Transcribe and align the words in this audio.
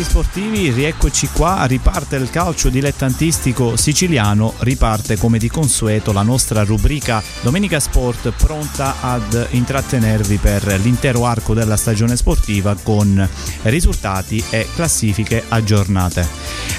Amici 0.00 0.16
sportivi, 0.16 0.70
rieccoci 0.70 1.28
qua, 1.28 1.66
riparte 1.66 2.16
il 2.16 2.30
calcio 2.30 2.70
dilettantistico 2.70 3.76
siciliano, 3.76 4.54
riparte 4.60 5.18
come 5.18 5.36
di 5.36 5.50
consueto 5.50 6.12
la 6.12 6.22
nostra 6.22 6.64
rubrica 6.64 7.22
Domenica 7.42 7.78
Sport 7.78 8.30
pronta 8.30 8.94
ad 9.02 9.48
intrattenervi 9.50 10.38
per 10.38 10.80
l'intero 10.80 11.26
arco 11.26 11.52
della 11.52 11.76
stagione 11.76 12.16
sportiva 12.16 12.74
con 12.82 13.28
risultati 13.64 14.42
e 14.48 14.66
classifiche 14.74 15.44
aggiornate. 15.46 16.26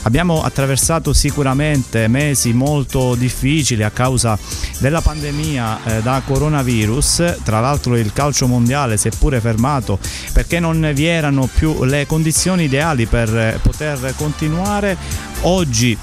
Abbiamo 0.04 0.42
attraversato 0.42 1.14
sicuramente 1.14 2.08
mesi 2.08 2.54
molto 2.54 3.14
difficili 3.14 3.84
a 3.84 3.92
causa 3.92 4.36
della 4.80 5.02
pandemia 5.02 5.84
eh, 5.84 6.02
da 6.02 6.24
coronavirus, 6.26 7.38
tra 7.44 7.60
l'altro 7.60 7.96
il 7.96 8.12
calcio 8.14 8.48
mondiale 8.48 8.98
si 8.98 9.10
è 9.10 9.12
pure 9.16 9.40
fermato 9.40 10.00
perché 10.34 10.60
non 10.60 10.92
vi 10.96 11.06
erano 11.06 11.48
più 11.54 11.84
le 11.84 12.08
condizioni 12.08 12.64
ideali 12.64 13.06
per 13.12 13.38
eh, 13.38 13.60
poter 13.62 14.14
continuare. 14.16 14.98
Oggi 15.42 15.98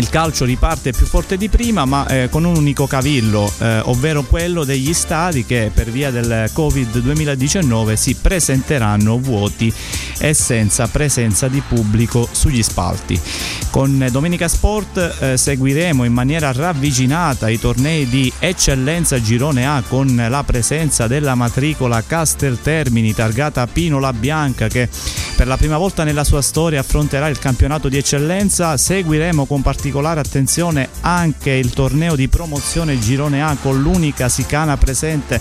il 0.00 0.08
calcio 0.08 0.46
riparte 0.46 0.92
più 0.92 1.04
forte 1.04 1.36
di 1.36 1.50
prima 1.50 1.84
ma 1.84 2.06
eh, 2.06 2.28
con 2.30 2.44
un 2.44 2.56
unico 2.56 2.86
cavillo, 2.86 3.52
eh, 3.58 3.80
ovvero 3.84 4.22
quello 4.22 4.64
degli 4.64 4.94
stadi 4.94 5.44
che 5.44 5.70
per 5.72 5.90
via 5.90 6.10
del 6.10 6.50
Covid-2019 6.54 7.92
si 7.94 8.14
presenteranno 8.14 9.18
vuoti 9.18 9.72
e 10.18 10.32
senza 10.32 10.88
presenza 10.88 11.48
di 11.48 11.60
pubblico 11.60 12.26
sugli 12.32 12.62
spalti. 12.62 13.20
Con 13.70 14.08
Domenica 14.10 14.48
Sport 14.48 15.16
eh, 15.20 15.36
seguiremo 15.36 16.04
in 16.04 16.12
maniera 16.12 16.50
ravvicinata 16.50 17.50
i 17.50 17.58
tornei 17.58 18.08
di 18.08 18.32
eccellenza 18.38 19.20
Girone 19.20 19.66
A 19.66 19.82
con 19.86 20.26
la 20.28 20.42
presenza 20.44 21.06
della 21.06 21.34
matricola 21.34 22.02
Castel 22.02 22.58
Termini 22.60 23.12
targata 23.12 23.66
Pinola 23.66 24.12
Bianca 24.14 24.66
che 24.66 24.88
per 25.36 25.46
la 25.46 25.56
prima 25.56 25.78
volta 25.78 26.04
nella 26.04 26.24
sua 26.24 26.42
storia 26.42 26.80
affronterà 26.80 27.28
il 27.28 27.38
campionato 27.38 27.88
di 27.88 27.96
eccellenza. 27.96 28.76
Seguiremo 28.76 29.46
con 29.46 29.62
particolare 29.62 29.89
attenzione 29.98 30.88
anche 31.00 31.50
il 31.50 31.70
torneo 31.72 32.14
di 32.14 32.28
promozione 32.28 32.98
Girone 32.98 33.42
A 33.42 33.56
con 33.60 33.80
l'unica 33.80 34.28
sicana 34.28 34.76
presente 34.76 35.40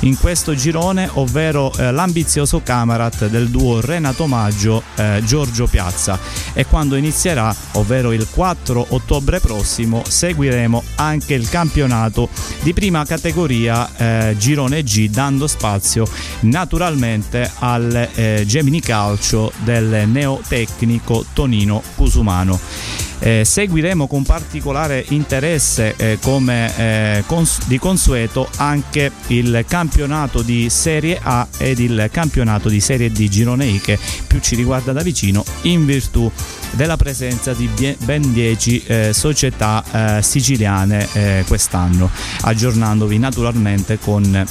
in 0.00 0.18
questo 0.18 0.54
girone, 0.54 1.08
ovvero 1.14 1.72
eh, 1.76 1.92
l'ambizioso 1.92 2.62
Camarat 2.62 3.28
del 3.28 3.48
duo 3.48 3.80
Renato 3.80 4.26
Maggio 4.26 4.82
eh, 4.96 5.20
Giorgio 5.24 5.66
Piazza. 5.66 6.18
E 6.52 6.66
quando 6.66 6.96
inizierà, 6.96 7.54
ovvero 7.72 8.12
il 8.12 8.26
4 8.28 8.86
ottobre 8.90 9.40
prossimo, 9.40 10.02
seguiremo 10.06 10.82
anche 10.96 11.34
il 11.34 11.48
campionato 11.48 12.28
di 12.62 12.72
prima 12.72 13.04
categoria 13.04 13.88
eh, 13.96 14.36
Girone 14.38 14.82
G, 14.82 15.08
dando 15.10 15.46
spazio 15.46 16.06
naturalmente 16.40 17.50
al 17.58 18.08
eh, 18.14 18.44
Gemini 18.46 18.80
Calcio 18.80 19.52
del 19.58 20.08
neotecnico 20.08 21.24
Tonino 21.32 21.82
Cusumano. 21.94 22.58
Eh, 23.22 23.44
seguiremo 23.44 24.06
con 24.06 24.22
particolare 24.22 25.04
interesse 25.08 25.94
eh, 25.96 26.18
come 26.20 26.76
eh, 26.76 27.24
cons- 27.26 27.66
di 27.66 27.78
consueto 27.78 28.48
anche 28.56 29.12
il 29.28 29.64
campionato 29.68 30.40
di 30.40 30.70
Serie 30.70 31.18
A 31.22 31.46
ed 31.58 31.80
il 31.80 32.08
campionato 32.10 32.70
di 32.70 32.80
Serie 32.80 33.12
D 33.12 33.28
Girone 33.28 33.66
I 33.66 33.80
che 33.80 33.98
più 34.26 34.40
ci 34.40 34.54
riguarda 34.54 34.92
da 34.92 35.02
vicino 35.02 35.44
in 35.62 35.84
virtù 35.84 36.30
della 36.72 36.96
presenza 36.96 37.52
di 37.52 37.68
ben 37.98 38.32
10 38.32 38.84
eh, 38.86 39.12
società 39.12 40.18
eh, 40.18 40.22
siciliane 40.22 41.06
eh, 41.12 41.44
quest'anno 41.46 42.10
aggiornandovi 42.42 43.18
naturalmente 43.18 43.98
con 43.98 44.46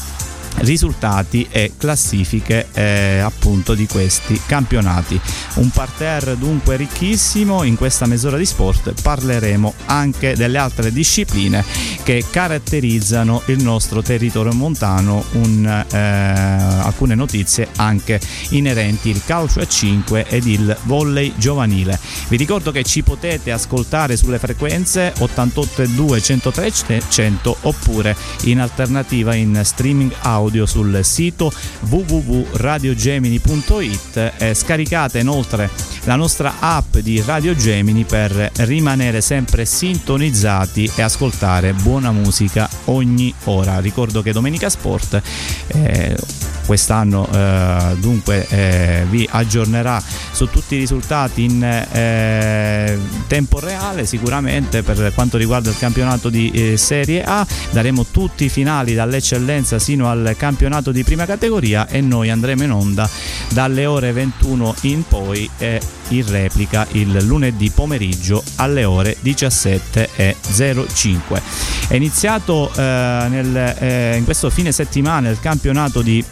risultati 0.58 1.48
e 1.50 1.74
classifiche 1.78 2.68
eh, 2.74 3.20
appunto 3.20 3.74
di 3.74 3.88
questi 3.88 4.40
campionati. 4.46 5.20
Un 5.56 5.70
parterre 5.70 6.38
dunque 6.38 6.76
ricchissimo, 6.76 7.64
in 7.64 7.76
questa 7.76 8.06
mezz'ora 8.06 8.38
di 8.38 8.46
sport 8.46 8.94
parleremo 9.02 9.74
anche 9.86 10.36
delle 10.36 10.58
altre 10.58 10.92
discipline 10.92 11.64
che 12.04 12.26
caratterizzano 12.30 13.44
il 13.46 13.62
nostro 13.64 14.02
territorio 14.02 14.54
montano, 14.54 15.24
un, 15.34 15.66
eh, 15.66 15.98
alcune 15.98 17.16
notizie 17.16 17.68
anche 17.78 18.20
inerenti 18.50 19.10
il 19.10 19.22
calcio 19.26 19.60
a 19.60 19.68
5 19.68 20.26
ed 20.28 20.46
il 20.46 20.76
volley 20.84 21.34
giovanile. 21.38 22.00
Vi 22.28 22.38
ricordo 22.38 22.72
che 22.72 22.84
ci 22.84 23.04
potete 23.04 23.52
ascoltare 23.52 24.18
sulle 24.18 24.40
frequenze 24.40 25.14
88.2 25.18 26.22
103 26.22 26.72
100 27.10 27.58
oppure 27.62 28.16
in 28.44 28.60
alternativa 28.60 29.34
in 29.36 29.60
streaming 29.64 30.14
audio 30.22 30.39
audio 30.40 30.66
sul 30.66 31.02
sito 31.04 31.52
www.radiogemini.it 31.90 34.34
e 34.38 34.54
scaricate 34.54 35.20
inoltre 35.20 35.70
la 36.04 36.16
nostra 36.16 36.56
app 36.60 36.96
di 36.98 37.22
Radio 37.22 37.56
Gemini 37.56 38.06
per 38.06 38.52
rimanere 38.58 39.22
sempre 39.22 39.66
sintonizzati 39.66 40.92
e 40.96 41.02
ascoltare 41.02 41.74
buona 41.74 42.12
musica 42.12 42.70
ogni 42.86 43.34
ora. 43.46 43.80
Ricordo 43.80 44.22
che 44.22 44.32
Domenica 44.32 44.70
Sport 44.70 45.20
eh, 45.68 46.16
quest'anno 46.70 47.28
eh, 47.34 47.96
dunque 47.98 48.46
eh, 48.48 49.04
vi 49.10 49.28
aggiornerà 49.28 50.00
su 50.32 50.48
tutti 50.52 50.76
i 50.76 50.78
risultati 50.78 51.46
in 51.46 51.64
eh, 51.64 52.96
tempo 53.26 53.60
reale 53.60 54.06
sicuramente 54.06 54.84
per 54.84 55.12
quanto 55.16 55.38
riguarda 55.38 55.72
il 55.72 55.78
campionato 55.80 56.30
di 56.30 56.52
eh, 56.52 56.78
Serie 56.78 57.24
A 57.24 57.44
daremo 57.72 58.06
tutti 58.12 58.46
i 58.46 58.50
finali 58.50 58.94
dall'eccellenza 58.94 59.80
sino 59.80 60.12
al 60.12 60.36
campionato 60.38 60.92
di 60.92 61.04
prima 61.04 61.26
categoria 61.26 61.88
e 61.88 62.02
noi 62.02 62.30
andremo 62.30 62.62
in 62.62 62.72
onda 62.72 63.10
dalle 63.50 63.88
ore 63.88 64.12
21 64.12 64.76
in 64.82 65.04
poi 65.08 65.50
e 65.58 65.82
in 66.10 66.30
replica 66.30 66.86
il 66.92 67.26
lunedì 67.26 67.72
pomeriggio 67.72 68.44
alle 68.58 68.86
ore 68.86 69.18
17.05. 69.24 71.42
È 71.88 71.96
iniziato 71.96 72.72
eh, 72.76 73.26
nel, 73.28 73.58
eh, 73.80 74.18
in 74.18 74.24
questo 74.24 74.52
fine 74.52 74.72
settimana 74.72 75.30
il 75.30 75.40
campionato 75.40 76.04
di 76.04 76.24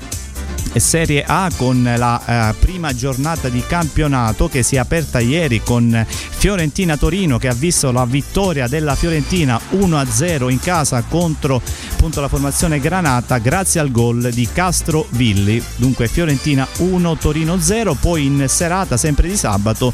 Serie 0.79 1.23
A 1.25 1.49
con 1.55 1.83
la 1.97 2.49
eh, 2.49 2.53
prima 2.59 2.93
giornata 2.93 3.49
di 3.49 3.63
campionato 3.65 4.47
che 4.47 4.63
si 4.63 4.75
è 4.75 4.79
aperta 4.79 5.19
ieri 5.19 5.61
con 5.63 6.05
Fiorentina-Torino 6.07 7.37
che 7.37 7.47
ha 7.47 7.53
visto 7.53 7.91
la 7.91 8.05
vittoria 8.05 8.67
della 8.67 8.95
Fiorentina 8.95 9.59
1-0 9.71 10.49
in 10.49 10.59
casa 10.59 11.03
contro 11.07 11.61
appunto, 11.97 12.21
la 12.21 12.27
formazione 12.27 12.79
Granata 12.79 13.39
grazie 13.39 13.79
al 13.79 13.91
gol 13.91 14.29
di 14.31 14.47
Castro 14.53 15.07
Villi. 15.09 15.61
Dunque 15.75 16.07
Fiorentina 16.07 16.67
1, 16.77 17.17
Torino 17.17 17.59
0, 17.59 17.95
poi 17.95 18.25
in 18.25 18.45
serata 18.47 18.97
sempre 18.97 19.27
di 19.27 19.35
sabato 19.35 19.91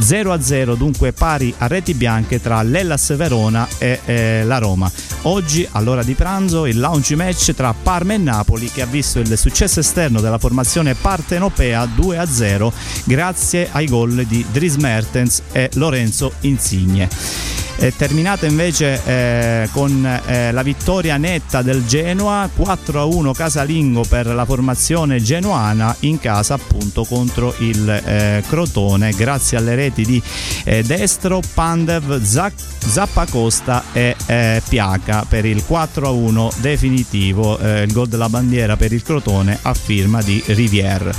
0-0 0.00 0.74
dunque 0.74 1.12
pari 1.12 1.54
a 1.58 1.68
reti 1.68 1.94
bianche 1.94 2.40
tra 2.40 2.60
l'Ellas 2.62 3.14
Verona 3.16 3.66
e 3.78 4.00
eh, 4.04 4.44
la 4.44 4.58
Roma. 4.58 4.90
Oggi 5.22 5.66
all'ora 5.70 6.02
di 6.02 6.14
pranzo 6.14 6.66
il 6.66 6.78
launch 6.78 7.12
match 7.12 7.54
tra 7.54 7.72
Parma 7.72 8.14
e 8.14 8.18
Napoli 8.18 8.70
che 8.70 8.82
ha 8.82 8.86
visto 8.86 9.20
il 9.20 9.38
successo 9.38 9.80
esterno 9.80 10.20
della 10.24 10.38
formazione 10.38 10.94
partenopea 10.94 11.84
2-0 11.84 12.72
grazie 13.04 13.68
ai 13.70 13.86
gol 13.86 14.24
di 14.24 14.44
Dries 14.50 14.76
Mertens 14.76 15.42
e 15.52 15.70
Lorenzo 15.74 16.32
Insigne. 16.40 17.63
È 17.76 17.92
terminata 17.92 18.46
invece 18.46 19.02
eh, 19.04 19.68
con 19.72 20.06
eh, 20.26 20.52
la 20.52 20.62
vittoria 20.62 21.16
netta 21.16 21.60
del 21.60 21.84
Genoa 21.84 22.48
4-1 22.56 23.32
casalingo 23.32 24.04
per 24.08 24.26
la 24.26 24.44
formazione 24.44 25.20
genuana 25.20 25.94
in 26.00 26.18
casa 26.18 26.54
appunto 26.54 27.04
contro 27.04 27.54
il 27.58 27.88
eh, 27.88 28.42
Crotone 28.48 29.12
grazie 29.12 29.58
alle 29.58 29.74
reti 29.74 30.04
di 30.04 30.22
eh, 30.64 30.82
Destro, 30.82 31.42
Pandev, 31.52 32.22
Zappacosta 32.22 33.84
e 33.92 34.16
eh, 34.26 34.62
Piaca 34.66 35.26
per 35.28 35.44
il 35.44 35.62
4-1 35.68 36.54
definitivo 36.60 37.58
eh, 37.58 37.82
il 37.82 37.92
gol 37.92 38.08
della 38.08 38.28
bandiera 38.28 38.76
per 38.76 38.92
il 38.92 39.02
Crotone 39.02 39.58
a 39.62 39.74
firma 39.74 40.22
di 40.22 40.42
Rivière. 40.46 41.12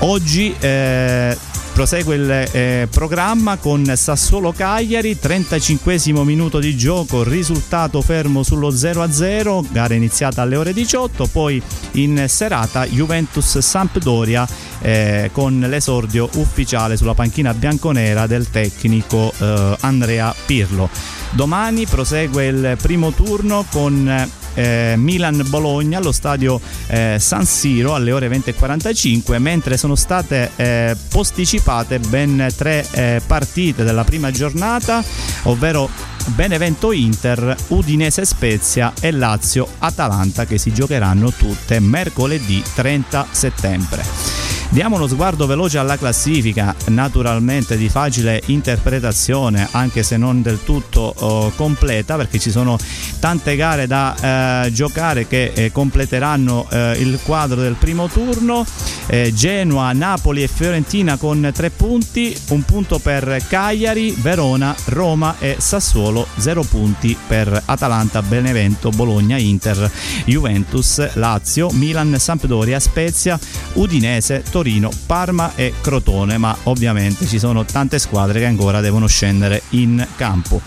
Oggi 0.00 0.54
eh, 0.60 1.36
Prosegue 1.78 2.16
il 2.16 2.28
eh, 2.30 2.88
programma 2.90 3.56
con 3.56 3.88
Sassuolo 3.94 4.50
Cagliari, 4.50 5.16
35 5.16 6.00
minuto 6.24 6.58
di 6.58 6.76
gioco, 6.76 7.22
risultato 7.22 8.02
fermo 8.02 8.42
sullo 8.42 8.70
0-0, 8.70 9.64
gara 9.70 9.94
iniziata 9.94 10.42
alle 10.42 10.56
ore 10.56 10.72
18, 10.72 11.28
poi 11.28 11.62
in 11.92 12.24
serata 12.26 12.84
Juventus 12.84 13.58
Sampdoria 13.58 14.44
eh, 14.80 15.30
con 15.32 15.60
l'esordio 15.68 16.28
ufficiale 16.34 16.96
sulla 16.96 17.14
panchina 17.14 17.54
bianconera 17.54 18.26
del 18.26 18.50
tecnico 18.50 19.32
eh, 19.38 19.76
Andrea 19.78 20.34
Pirlo. 20.46 20.90
Domani 21.30 21.86
prosegue 21.86 22.46
il 22.46 22.76
primo 22.82 23.12
turno 23.12 23.64
con 23.70 24.28
eh, 24.54 24.94
Milan-Bologna 24.96 25.98
allo 25.98 26.12
stadio 26.12 26.60
eh, 26.88 27.16
San 27.18 27.44
Siro 27.44 27.94
alle 27.94 28.12
ore 28.12 28.28
20.45, 28.28 29.38
mentre 29.38 29.76
sono 29.76 29.94
state 29.94 30.50
eh, 30.56 30.96
posticipate 31.08 31.98
ben 31.98 32.48
tre 32.56 32.86
eh, 32.90 33.20
partite 33.26 33.84
della 33.84 34.04
prima 34.04 34.30
giornata, 34.30 35.02
ovvero 35.44 35.88
Benevento 36.26 36.92
Inter, 36.92 37.56
Udinese 37.68 38.24
Spezia 38.24 38.92
e 39.00 39.10
Lazio 39.10 39.66
Atalanta 39.78 40.44
che 40.44 40.58
si 40.58 40.72
giocheranno 40.72 41.32
tutte 41.32 41.80
mercoledì 41.80 42.62
30 42.74 43.26
settembre. 43.30 44.47
Diamo 44.70 44.96
uno 44.96 45.06
sguardo 45.06 45.46
veloce 45.46 45.78
alla 45.78 45.96
classifica, 45.96 46.74
naturalmente 46.88 47.78
di 47.78 47.88
facile 47.88 48.42
interpretazione, 48.46 49.66
anche 49.70 50.02
se 50.02 50.18
non 50.18 50.42
del 50.42 50.62
tutto 50.62 51.14
oh, 51.16 51.50
completa, 51.56 52.16
perché 52.16 52.38
ci 52.38 52.50
sono 52.50 52.76
tante 53.18 53.56
gare 53.56 53.86
da 53.86 54.66
eh, 54.66 54.72
giocare 54.72 55.26
che 55.26 55.52
eh, 55.54 55.72
completeranno 55.72 56.66
eh, 56.70 56.96
il 57.00 57.18
quadro 57.24 57.62
del 57.62 57.76
primo 57.76 58.08
turno. 58.08 58.64
Eh, 59.06 59.32
Genoa, 59.34 59.92
Napoli 59.92 60.42
e 60.42 60.48
Fiorentina 60.48 61.16
con 61.16 61.50
tre 61.54 61.70
punti, 61.70 62.36
un 62.50 62.62
punto 62.62 62.98
per 62.98 63.42
Cagliari, 63.48 64.14
Verona, 64.20 64.76
Roma 64.84 65.36
e 65.38 65.56
Sassuolo, 65.58 66.26
zero 66.36 66.62
punti 66.62 67.16
per 67.26 67.62
Atalanta, 67.64 68.20
Benevento, 68.20 68.90
Bologna, 68.90 69.38
Inter, 69.38 69.90
Juventus, 70.26 71.14
Lazio, 71.14 71.70
Milan, 71.70 72.16
Sampdoria, 72.18 72.78
Spezia, 72.78 73.38
Udinese, 73.72 74.42
Torino, 74.42 74.57
Parma 75.06 75.52
e 75.54 75.74
Crotone, 75.80 76.36
ma 76.36 76.56
ovviamente 76.64 77.26
ci 77.26 77.38
sono 77.38 77.64
tante 77.64 78.00
squadre 78.00 78.40
che 78.40 78.46
ancora 78.46 78.80
devono 78.80 79.06
scendere 79.06 79.62
in 79.70 80.04
campo. 80.16 80.60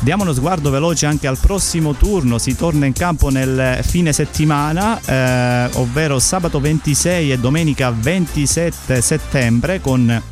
Diamo 0.00 0.24
uno 0.24 0.34
sguardo 0.34 0.68
veloce 0.68 1.06
anche 1.06 1.26
al 1.26 1.38
prossimo 1.38 1.94
turno, 1.94 2.36
si 2.36 2.54
torna 2.54 2.84
in 2.84 2.92
campo 2.92 3.30
nel 3.30 3.80
fine 3.82 4.12
settimana, 4.12 5.00
eh, 5.02 5.70
ovvero 5.76 6.18
sabato 6.18 6.60
26 6.60 7.32
e 7.32 7.38
domenica 7.38 7.90
27 7.90 9.00
settembre 9.00 9.80
con 9.80 10.22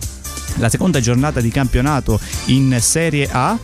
la 0.57 0.69
seconda 0.69 1.01
giornata 1.01 1.41
di 1.41 1.49
campionato 1.49 2.21
in 2.47 2.77
Serie 2.79 3.27
A. 3.33 3.59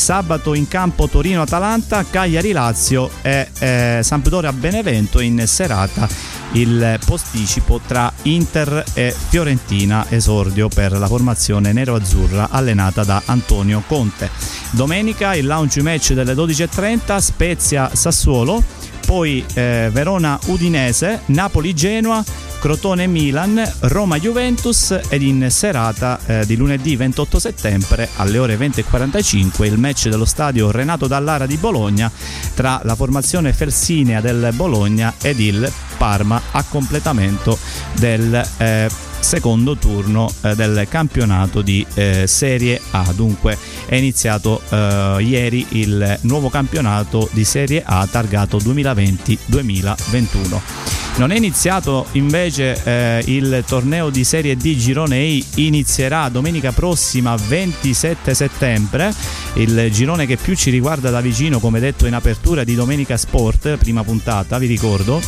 Sabato 0.00 0.54
in 0.54 0.66
campo 0.66 1.08
Torino-Atalanta, 1.08 2.06
Cagliari-Lazio 2.08 3.10
e 3.20 3.48
eh, 3.58 4.00
Sampdoria-Benevento 4.02 5.20
in 5.20 5.46
serata 5.46 6.08
il 6.52 6.98
posticipo 7.04 7.82
tra 7.86 8.10
Inter 8.22 8.82
e 8.94 9.14
Fiorentina, 9.28 10.06
esordio 10.08 10.68
per 10.68 10.92
la 10.92 11.06
formazione 11.06 11.74
nero-azzurra 11.74 12.48
allenata 12.50 13.04
da 13.04 13.20
Antonio 13.26 13.82
Conte. 13.86 14.30
Domenica 14.70 15.34
il 15.34 15.44
launch 15.44 15.76
match 15.82 16.14
delle 16.14 16.32
12.30, 16.32 17.18
Spezia-Sassuolo, 17.18 18.64
poi 19.04 19.44
eh, 19.52 19.90
Verona-Udinese, 19.92 21.20
Napoli-Genoa, 21.26 22.24
Crotone-Milan, 22.60 23.72
Roma-Juventus 23.80 25.00
ed 25.08 25.22
in 25.22 25.50
serata 25.50 26.20
eh, 26.26 26.46
di 26.46 26.56
lunedì 26.56 26.94
28 26.94 27.38
settembre 27.38 28.08
alle 28.16 28.38
ore 28.38 28.56
20.45 28.56 29.64
il 29.64 29.78
match 29.78 30.08
dello 30.08 30.26
stadio 30.26 30.70
Renato 30.70 31.06
Dallara 31.06 31.46
di 31.46 31.56
Bologna 31.56 32.12
tra 32.54 32.82
la 32.84 32.94
formazione 32.94 33.54
felsinea 33.54 34.20
del 34.20 34.50
Bologna 34.54 35.14
ed 35.22 35.40
il 35.40 35.72
Parma 35.96 36.40
a 36.50 36.62
completamento 36.62 37.58
del 37.94 38.46
eh, 38.58 38.88
secondo 39.20 39.76
turno 39.76 40.30
eh, 40.42 40.54
del 40.54 40.86
campionato 40.88 41.62
di 41.62 41.86
eh, 41.94 42.26
Serie 42.26 42.78
A. 42.90 43.10
Dunque 43.14 43.56
è 43.86 43.96
iniziato 43.96 44.60
eh, 44.68 45.16
ieri 45.20 45.66
il 45.70 46.18
nuovo 46.22 46.50
campionato 46.50 47.28
di 47.32 47.44
Serie 47.44 47.82
A 47.84 48.06
targato 48.06 48.58
2020-2021. 48.58 50.99
Non 51.20 51.32
è 51.32 51.36
iniziato 51.36 52.06
invece 52.12 52.82
eh, 52.82 53.22
il 53.26 53.62
torneo 53.66 54.08
di 54.08 54.24
Serie 54.24 54.56
D 54.56 54.74
Girone 54.74 55.18
I, 55.18 55.44
inizierà 55.56 56.30
domenica 56.30 56.72
prossima 56.72 57.36
27 57.36 58.32
settembre, 58.32 59.12
il 59.56 59.90
girone 59.92 60.24
che 60.24 60.38
più 60.38 60.56
ci 60.56 60.70
riguarda 60.70 61.10
da 61.10 61.20
vicino 61.20 61.60
come 61.60 61.78
detto 61.78 62.06
in 62.06 62.14
apertura 62.14 62.64
di 62.64 62.74
Domenica 62.74 63.18
Sport, 63.18 63.76
prima 63.76 64.02
puntata 64.02 64.56
vi 64.56 64.66
ricordo, 64.66 65.20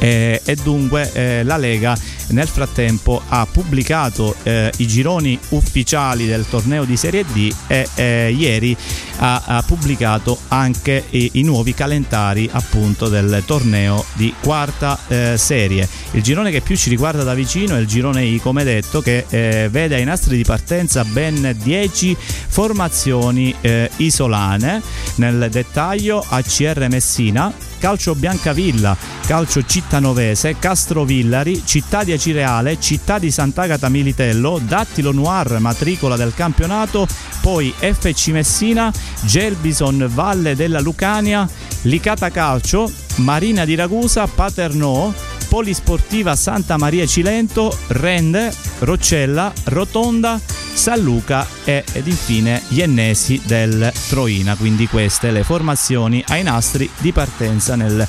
eh, 0.00 0.42
e 0.44 0.56
dunque 0.56 1.10
eh, 1.14 1.44
la 1.44 1.56
Lega 1.56 1.96
nel 2.28 2.48
frattempo 2.48 3.20
ha 3.28 3.46
pubblicato 3.50 4.34
eh, 4.42 4.72
i 4.78 4.86
gironi 4.86 5.38
ufficiali 5.50 6.26
del 6.26 6.46
torneo 6.48 6.84
di 6.84 6.96
Serie 6.96 7.24
D 7.24 7.54
e 7.66 7.88
eh, 7.94 8.34
ieri 8.36 8.76
ha, 9.18 9.42
ha, 9.46 9.62
pubblicato 9.62 10.38
anche 10.48 11.04
i, 11.10 11.30
i, 11.34 11.42
nuovi 11.42 11.74
calendari 11.74 12.48
appunto 12.52 13.08
del 13.08 13.42
torneo 13.46 14.04
di 14.14 14.34
quarta 14.40 14.98
eh, 15.08 15.34
serie. 15.36 15.88
Il 16.12 16.22
girone 16.22 16.50
che 16.50 16.60
più 16.60 16.76
ci 16.76 16.90
riguarda 16.90 17.22
da 17.22 17.34
vicino 17.34 17.76
è 17.76 17.80
il 17.80 17.86
girone 17.86 18.24
I, 18.24 18.40
come 18.40 18.64
detto, 18.64 19.00
che 19.00 19.24
eh, 19.28 19.68
vede 19.70 19.96
ai 19.96 20.04
nastri 20.04 20.36
di 20.36 20.44
partenza 20.44 21.04
ben 21.04 21.56
10 21.62 22.16
formazioni 22.48 23.54
eh, 23.60 23.90
isolane. 23.96 24.82
Nel 25.16 25.48
dettaglio 25.50 26.24
ACR 26.26 26.86
Messina, 26.90 27.52
Calcio 27.78 28.14
Biancavilla, 28.14 28.96
Calcio 29.26 29.64
Cittanovese, 29.64 30.56
Castrovillari, 30.58 31.62
Città 31.64 32.04
di 32.04 32.12
Acireale, 32.12 32.78
Città 32.80 33.18
di 33.18 33.30
Sant'Agata 33.30 33.88
Militello, 33.88 34.60
Dattilo 34.62 35.12
Noir, 35.12 35.58
matricola 35.58 36.16
del 36.16 36.34
campionato, 36.34 37.06
poi 37.40 37.72
FC 37.76 38.28
Messina, 38.28 38.92
Gelbison 39.24 40.08
Valle 40.12 40.56
della 40.56 40.80
Lucania, 40.80 41.48
Licata 41.82 42.30
Calcio, 42.30 42.90
Marina 43.16 43.64
di 43.64 43.74
Ragusa, 43.74 44.26
Paternò, 44.26 45.12
Polisportiva 45.48 46.34
Santa 46.34 46.76
Maria 46.76 47.06
Cilento, 47.06 47.76
Rende, 47.88 48.52
Roccella, 48.80 49.52
Rotonda, 49.64 50.40
San 50.76 51.00
Luca 51.00 51.46
e, 51.64 51.84
ed 51.92 52.06
infine 52.06 52.62
gli 52.68 52.82
ennesi 52.82 53.40
del 53.44 53.90
Troina. 54.08 54.54
Quindi 54.56 54.86
queste 54.86 55.30
le 55.30 55.42
formazioni 55.42 56.22
ai 56.28 56.42
nastri 56.42 56.88
di 56.98 57.12
partenza 57.12 57.76
nel 57.76 58.06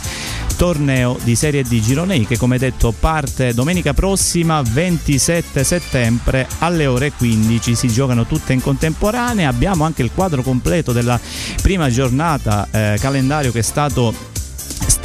torneo 0.58 1.18
di 1.24 1.36
Serie 1.36 1.64
D 1.64 1.80
Girone 1.80 2.26
che 2.26 2.38
come 2.38 2.58
detto 2.58 2.92
parte 2.92 3.54
domenica 3.54 3.94
prossima 3.94 4.62
27 4.64 5.64
settembre 5.64 6.48
alle 6.60 6.88
ore 6.88 7.12
15 7.12 7.76
si 7.76 7.88
giocano 7.90 8.26
tutte 8.26 8.54
in 8.54 8.62
contemporanea 8.62 9.48
abbiamo 9.48 9.86
anche 9.86 10.02
il 10.02 10.10
quadro 10.12 10.42
completo 10.42 10.94
della 10.94 11.20
prima 11.62 11.92
giornata 11.92 12.68
eh, 12.72 12.98
calendario 13.00 13.52
che 13.52 13.60
è 13.60 13.64
stato 13.64 14.12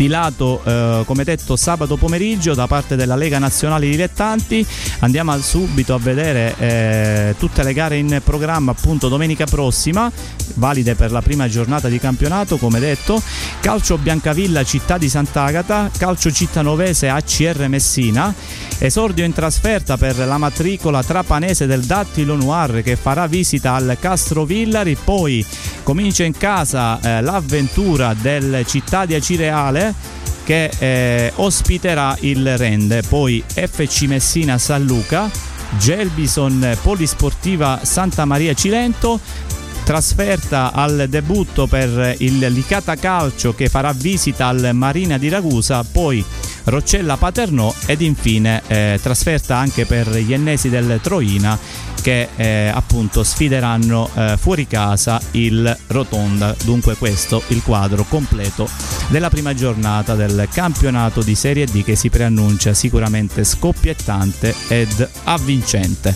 stilato 0.03 0.61
eh, 0.65 1.03
come 1.07 1.23
detto 1.23 1.55
sabato 1.55 1.97
pomeriggio 1.97 2.55
da 2.55 2.67
parte 2.67 2.97
della 2.97 3.15
Lega 3.15 3.39
Nazionale 3.39 3.89
Dilettanti. 3.89 4.67
Andiamo 4.99 5.39
subito 5.41 5.95
a 5.95 5.99
vedere 5.99 6.55
eh, 6.59 7.35
tutte 7.39 7.63
le 7.63 7.73
gare 7.73 7.99
in 7.99 8.21
programma 8.25 8.73
appunto 8.73 9.09
domenica 9.09 9.45
prossima 9.45 10.11
valide 10.55 10.97
per 10.97 11.13
la 11.13 11.23
prima 11.23 11.49
giornata 11.49 11.89
di 11.89 12.01
campionato 12.01 12.57
come 12.57 12.81
detto. 12.81 13.23
Calcio 13.61 13.97
Biancavilla 13.97 14.65
Città 14.65 14.99
di 14.99 15.09
Sant'Agata 15.09 15.89
calcio 15.97 16.33
Cittanovese 16.33 17.09
ACR 17.09 17.69
Messina. 17.69 18.35
Esordio 18.79 19.25
in 19.25 19.33
trasferta 19.33 19.97
per 19.97 20.19
la 20.19 20.39
matricola 20.39 21.05
trapanese 21.05 21.67
del 21.67 21.83
Dattilo 21.83 22.35
Noir 22.35 22.83
che 22.83 22.97
farà 22.97 23.29
visita 23.29 23.75
al 23.75 23.97
Castro 24.01 24.45
Villari. 24.45 24.97
Poi 24.97 25.47
comincia 25.85 26.25
in 26.25 26.37
casa 26.37 26.99
eh, 27.01 27.21
l'avventura 27.21 28.15
del 28.15 28.65
Città 28.67 29.07
di 29.07 29.15
Acireale 29.15 29.92
che 30.45 30.71
eh, 30.79 31.33
ospiterà 31.37 32.17
il 32.21 32.57
Rende, 32.57 33.03
poi 33.03 33.43
FC 33.47 34.03
Messina 34.03 34.59
San 34.59 34.85
Luca, 34.85 35.31
Gelbison 35.79 36.77
Polisportiva 36.83 37.81
Santa 37.83 38.25
Maria 38.25 38.55
Cilento, 38.55 39.21
trasferta 39.85 40.73
al 40.73 41.07
debutto 41.09 41.67
per 41.67 42.17
il 42.19 42.39
Licata 42.39 42.97
Calcio 42.97 43.55
che 43.55 43.69
farà 43.69 43.93
visita 43.93 44.47
al 44.47 44.71
Marina 44.73 45.19
di 45.19 45.29
Ragusa, 45.29 45.85
poi 45.85 46.25
Roccella 46.65 47.17
Paternò 47.17 47.75
ed 47.87 48.01
infine 48.01 48.63
eh, 48.67 48.99
trasferta 49.03 49.57
anche 49.57 49.85
per 49.85 50.09
gli 50.17 50.33
ennesi 50.33 50.69
del 50.69 51.01
Troina 51.03 51.59
che 52.01 52.29
eh, 52.35 52.71
appunto 52.73 53.23
sfideranno 53.23 54.11
eh, 54.15 54.37
fuori 54.39 54.67
casa 54.67 55.21
il 55.33 55.77
Rotonda. 55.89 56.55
Dunque 56.65 56.97
questo 56.97 57.43
il 57.49 57.63
quadro 57.63 58.05
completo 58.09 58.69
della 59.09 59.31
prima 59.31 59.55
giornata 59.55 60.15
del 60.15 60.49
campionato 60.53 61.23
di 61.23 61.35
Serie 61.35 61.67
D 61.67 61.83
che 61.83 61.97
si 61.97 62.11
preannuncia 62.11 62.75
sicuramente 62.75 63.45
scoppiettante 63.45 64.55
ed 64.69 65.09
avvincente. 65.25 66.15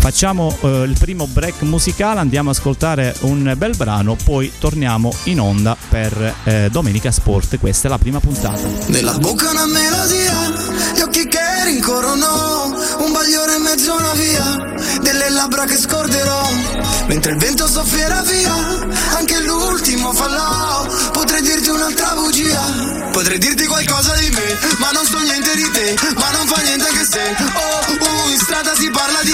Facciamo 0.00 0.56
eh, 0.62 0.84
il 0.84 0.96
primo 0.98 1.26
break 1.26 1.60
musicale, 1.62 2.20
andiamo 2.20 2.48
ad 2.48 2.56
ascoltare 2.56 3.14
un 3.20 3.52
bel 3.54 3.76
brano, 3.76 4.16
poi 4.24 4.50
torniamo 4.58 5.12
in 5.24 5.40
onda 5.40 5.76
per 5.90 6.34
eh, 6.44 6.68
Domenica 6.70 7.10
Sport. 7.10 7.58
Questa 7.58 7.86
è 7.86 7.90
la 7.90 7.98
prima 7.98 8.18
puntata. 8.18 8.66
Nella 8.86 9.12
bocca 9.18 9.50
una 9.50 9.66
melodia, 9.66 10.34
gli 10.94 11.00
occhi 11.00 11.28
che 11.28 11.64
rincorrono, 11.64 12.74
un 13.04 13.12
bagliore 13.12 13.56
in 13.56 13.62
mezzo 13.62 13.94
una 13.94 14.12
via, 14.14 15.00
delle 15.02 15.28
labbra 15.28 15.64
che 15.66 15.76
scorderò, 15.76 16.48
mentre 17.06 17.32
il 17.32 17.38
vento 17.38 17.68
soffierà 17.68 18.22
via, 18.22 18.54
anche 19.16 19.38
l'ultimo 19.42 20.14
fallò, 20.14 20.86
potrei 21.12 21.42
dirti 21.42 21.68
un'altra 21.68 22.14
bugia 22.14 23.00
Potrei 23.12 23.38
dirti 23.38 23.66
qualcosa 23.66 24.14
di 24.14 24.30
me, 24.30 24.58
ma 24.78 24.90
non 24.92 25.04
so 25.04 25.18
niente 25.18 25.54
di 25.56 25.68
te, 25.72 25.94
ma 26.14 26.30
non 26.30 26.46
fa 26.46 26.62
niente 26.62 26.86
che 26.90 27.04
se. 27.04 27.34
Oh, 27.54 27.79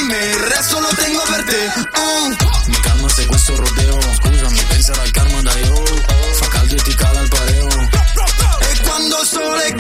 me, 0.07 0.25
il 0.25 0.39
resto 0.39 0.79
lo 0.79 0.89
tengo 0.95 1.23
per 1.29 1.45
te. 1.45 1.73
Uh. 1.99 2.37
Mi 2.67 2.81
calmo 2.81 3.09
se 3.09 3.27
questo 3.27 3.57
rodeo, 3.57 3.99
scusami, 4.01 4.65
penserà 4.69 5.03
al 5.03 5.11
karma 5.11 5.43
da 5.43 5.59
io. 5.59 5.85
Fa 6.33 6.49
caldo 6.49 6.75
e 6.75 6.83
ti 6.83 6.95
cala 6.95 7.21
il 7.21 7.29
pareo. 7.29 7.69
E 8.61 8.81
quando 8.83 9.25
sole 9.25 9.73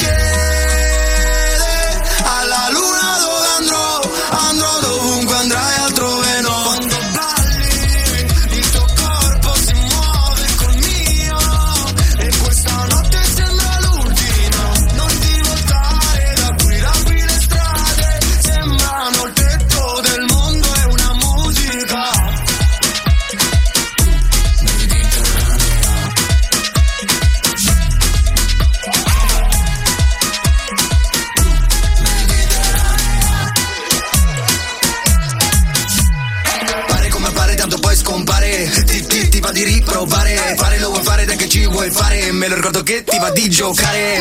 ti 43.56 43.62
va 43.62 43.68
di 43.70 43.72
giocare 43.72 44.15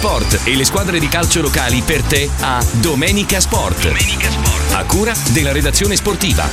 sport 0.00 0.40
e 0.44 0.56
le 0.56 0.64
squadre 0.64 0.98
di 0.98 1.08
calcio 1.08 1.42
locali 1.42 1.82
per 1.82 2.00
te 2.00 2.26
a 2.40 2.64
Domenica 2.80 3.38
Sport. 3.38 3.84
A 4.72 4.84
cura 4.84 5.12
della 5.30 5.52
redazione 5.52 5.94
sportiva. 5.94 6.48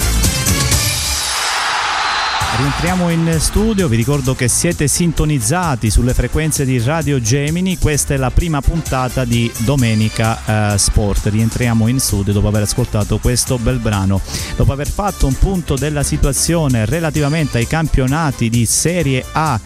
Rientriamo 2.57 3.09
in 3.09 3.37
studio, 3.39 3.87
vi 3.87 3.95
ricordo 3.95 4.35
che 4.35 4.49
siete 4.49 4.89
sintonizzati 4.89 5.89
sulle 5.89 6.13
frequenze 6.13 6.65
di 6.65 6.77
Radio 6.79 7.21
Gemini, 7.21 7.77
questa 7.77 8.15
è 8.15 8.17
la 8.17 8.31
prima 8.31 8.59
puntata 8.59 9.23
di 9.23 9.49
Domenica 9.59 10.73
eh, 10.73 10.77
Sport. 10.77 11.27
Rientriamo 11.27 11.87
in 11.87 12.01
studio 12.01 12.33
dopo 12.33 12.49
aver 12.49 12.63
ascoltato 12.63 13.17
questo 13.17 13.57
bel 13.57 13.79
brano. 13.79 14.19
Dopo 14.57 14.73
aver 14.73 14.89
fatto 14.89 15.25
un 15.25 15.37
punto 15.37 15.75
della 15.75 16.03
situazione 16.03 16.83
relativamente 16.83 17.59
ai 17.59 17.67
campionati 17.67 18.49
di 18.49 18.65
Serie 18.65 19.23
A 19.31 19.57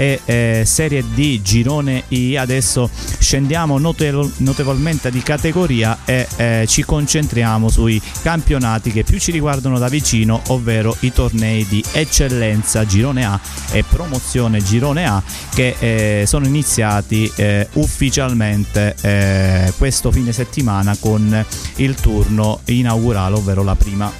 e 0.00 0.18
eh, 0.24 0.62
Serie 0.64 1.04
D 1.12 1.42
Girone 1.42 2.04
I. 2.08 2.38
Adesso 2.38 2.88
scendiamo 3.18 3.76
note- 3.76 4.30
notevolmente 4.38 5.10
di 5.10 5.20
categoria 5.20 5.98
e 6.06 6.26
eh, 6.36 6.64
ci 6.66 6.84
concentriamo 6.84 7.68
sui 7.68 8.00
campionati 8.22 8.92
che 8.92 9.04
più 9.04 9.18
ci 9.18 9.30
riguardano 9.30 9.78
da 9.78 9.88
vicino, 9.88 10.40
ovvero 10.46 10.96
i 11.00 11.12
tornei 11.12 11.66
di 11.66 11.84
eccellenza 11.92 12.86
Girone 12.86 13.26
A 13.26 13.38
e 13.72 13.84
promozione 13.86 14.62
Girone 14.62 15.06
A 15.06 15.22
che 15.52 15.76
eh, 15.78 16.24
sono 16.26 16.46
iniziati 16.46 17.30
eh, 17.36 17.68
ufficialmente 17.74 18.96
eh, 19.02 19.70
questo 19.76 20.10
fine 20.10 20.32
settimana 20.32 20.96
con 20.98 21.44
il 21.76 21.94
turno 21.96 22.60
inaugurale, 22.64 23.34
ovvero 23.34 23.62
la 23.62 23.74
prima 23.74 24.10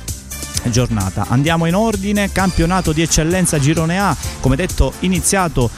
giornata. 0.65 1.27
Andiamo 1.29 1.67
in 1.67 1.75
ordine, 1.75 2.33
campionato 2.33 2.93
di 2.93 3.03
eccellenza 3.03 3.59
Girone 3.59 3.99
A, 3.99 4.17
come 4.41 4.57
detto 4.57 4.93
iniziato 5.01 5.71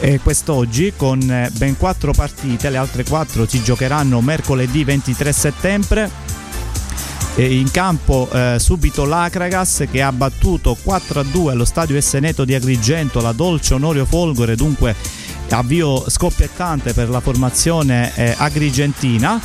eh, 0.00 0.20
quest'oggi 0.20 0.92
con 0.96 1.20
eh, 1.20 1.50
ben 1.54 1.76
quattro 1.76 2.12
partite, 2.12 2.70
le 2.70 2.76
altre 2.76 3.04
quattro 3.04 3.46
si 3.46 3.62
giocheranno 3.62 4.20
mercoledì 4.20 4.84
23 4.84 5.32
settembre. 5.32 6.10
In 7.36 7.70
campo 7.70 8.30
eh, 8.32 8.56
subito 8.58 9.04
l'Acragas 9.04 9.84
che 9.90 10.00
ha 10.00 10.10
battuto 10.10 10.74
4-2 10.82 11.50
allo 11.50 11.66
stadio 11.66 11.94
Esseneto 11.94 12.46
di 12.46 12.54
Agrigento 12.54 13.20
la 13.20 13.32
Dolce 13.32 13.74
Onorio 13.74 14.06
Folgore, 14.06 14.56
dunque 14.56 14.94
avvio 15.50 16.08
scoppiettante 16.08 16.94
per 16.94 17.10
la 17.10 17.20
formazione 17.20 18.10
eh, 18.14 18.34
agrigentina. 18.38 19.40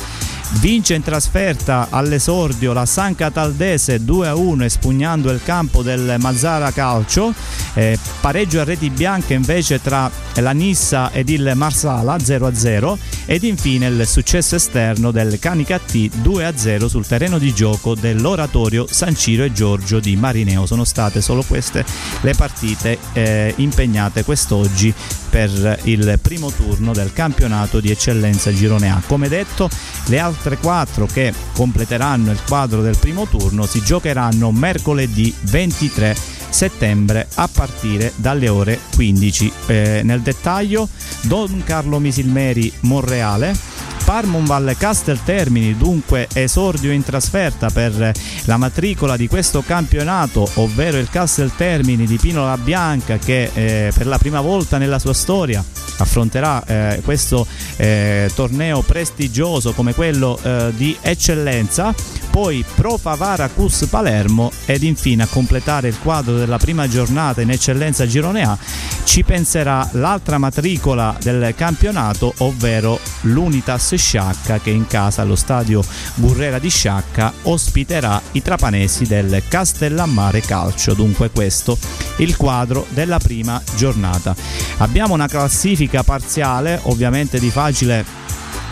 Vince 0.60 0.94
in 0.94 1.02
trasferta 1.02 1.88
all'esordio 1.90 2.72
la 2.72 2.86
San 2.86 3.14
Cataldese 3.14 3.96
2-1 3.96 4.62
espugnando 4.62 5.30
il 5.30 5.42
campo 5.42 5.82
del 5.82 6.16
Mazzara 6.18 6.70
Calcio. 6.70 7.34
Eh, 7.74 7.98
pareggio 8.20 8.60
a 8.60 8.64
reti 8.64 8.90
bianche 8.90 9.34
invece 9.34 9.80
tra 9.80 10.10
la 10.36 10.52
Nissa 10.52 11.10
ed 11.10 11.30
il 11.30 11.52
Marsala 11.54 12.16
0-0 12.16 12.96
ed 13.26 13.42
infine 13.44 13.86
il 13.86 14.06
successo 14.06 14.56
esterno 14.56 15.10
del 15.10 15.38
Canicattì 15.38 16.10
2-0 16.22 16.86
sul 16.86 17.06
terreno 17.06 17.38
di 17.38 17.52
gioco 17.52 17.94
dell'oratorio 17.94 18.86
San 18.88 19.16
Ciro 19.16 19.44
e 19.44 19.52
Giorgio 19.52 20.00
di 20.00 20.14
Marineo. 20.16 20.66
Sono 20.66 20.84
state 20.84 21.20
solo 21.20 21.42
queste 21.42 21.84
le 22.20 22.34
partite 22.34 22.98
eh, 23.14 23.52
impegnate 23.56 24.22
quest'oggi 24.22 24.94
per 25.32 25.80
il 25.84 26.18
primo 26.20 26.50
turno 26.50 26.92
del 26.92 27.14
campionato 27.14 27.80
di 27.80 27.90
eccellenza 27.90 28.52
Girone 28.52 28.90
A. 28.90 29.00
Come 29.06 29.30
detto, 29.30 29.70
le 30.08 30.18
altre 30.18 30.58
quattro 30.58 31.06
che 31.06 31.32
completeranno 31.54 32.30
il 32.30 32.42
quadro 32.46 32.82
del 32.82 32.98
primo 32.98 33.26
turno 33.26 33.64
si 33.64 33.80
giocheranno 33.80 34.52
mercoledì 34.52 35.34
23 35.44 36.14
settembre 36.50 37.28
a 37.36 37.48
partire 37.50 38.12
dalle 38.16 38.50
ore 38.50 38.78
15. 38.94 39.52
Eh, 39.68 40.00
nel 40.04 40.20
dettaglio, 40.20 40.86
Don 41.22 41.62
Carlo 41.64 41.98
Misilmeri 41.98 42.70
Monreale. 42.80 43.71
Parmon 44.12 44.44
Valle 44.44 44.76
Castel 44.76 45.24
Termini, 45.24 45.74
dunque 45.74 46.28
esordio 46.34 46.92
in 46.92 47.02
trasferta 47.02 47.70
per 47.70 48.12
la 48.44 48.56
matricola 48.58 49.16
di 49.16 49.26
questo 49.26 49.62
campionato, 49.62 50.46
ovvero 50.56 50.98
il 50.98 51.08
Castel 51.08 51.50
Termini 51.56 52.04
di 52.04 52.18
Pinola 52.18 52.58
Bianca 52.58 53.16
che 53.16 53.50
eh, 53.54 53.90
per 53.90 54.06
la 54.06 54.18
prima 54.18 54.42
volta 54.42 54.76
nella 54.76 54.98
sua 54.98 55.14
storia 55.14 55.64
affronterà 55.96 56.62
eh, 56.66 57.00
questo 57.02 57.46
eh, 57.76 58.30
torneo 58.34 58.82
prestigioso 58.82 59.72
come 59.72 59.94
quello 59.94 60.38
eh, 60.42 60.72
di 60.76 60.94
eccellenza. 61.00 61.94
Poi 62.32 62.64
Pro 62.74 62.96
Favara 62.96 63.50
Cus 63.50 63.86
Palermo 63.90 64.50
ed 64.64 64.82
infine 64.84 65.24
a 65.24 65.26
completare 65.26 65.88
il 65.88 65.98
quadro 65.98 66.38
della 66.38 66.56
prima 66.56 66.88
giornata 66.88 67.42
in 67.42 67.50
eccellenza 67.50 68.06
Girone 68.06 68.42
A 68.42 68.58
ci 69.04 69.22
penserà 69.22 69.86
l'altra 69.92 70.38
matricola 70.38 71.14
del 71.20 71.52
campionato, 71.54 72.32
ovvero 72.38 72.98
l'Unitas 73.22 73.94
Sciacca 73.96 74.60
che 74.60 74.70
in 74.70 74.86
casa 74.86 75.20
allo 75.20 75.36
stadio 75.36 75.84
Burrera 76.14 76.58
di 76.58 76.70
Sciacca 76.70 77.30
ospiterà 77.42 78.18
i 78.32 78.40
trapanesi 78.40 79.04
del 79.04 79.42
Castellammare 79.46 80.40
Calcio. 80.40 80.94
Dunque 80.94 81.28
questo 81.30 81.76
il 82.16 82.34
quadro 82.38 82.86
della 82.88 83.18
prima 83.18 83.60
giornata. 83.76 84.34
Abbiamo 84.78 85.12
una 85.12 85.28
classifica 85.28 86.02
parziale, 86.02 86.80
ovviamente 86.84 87.38
di 87.38 87.50
facile 87.50 88.04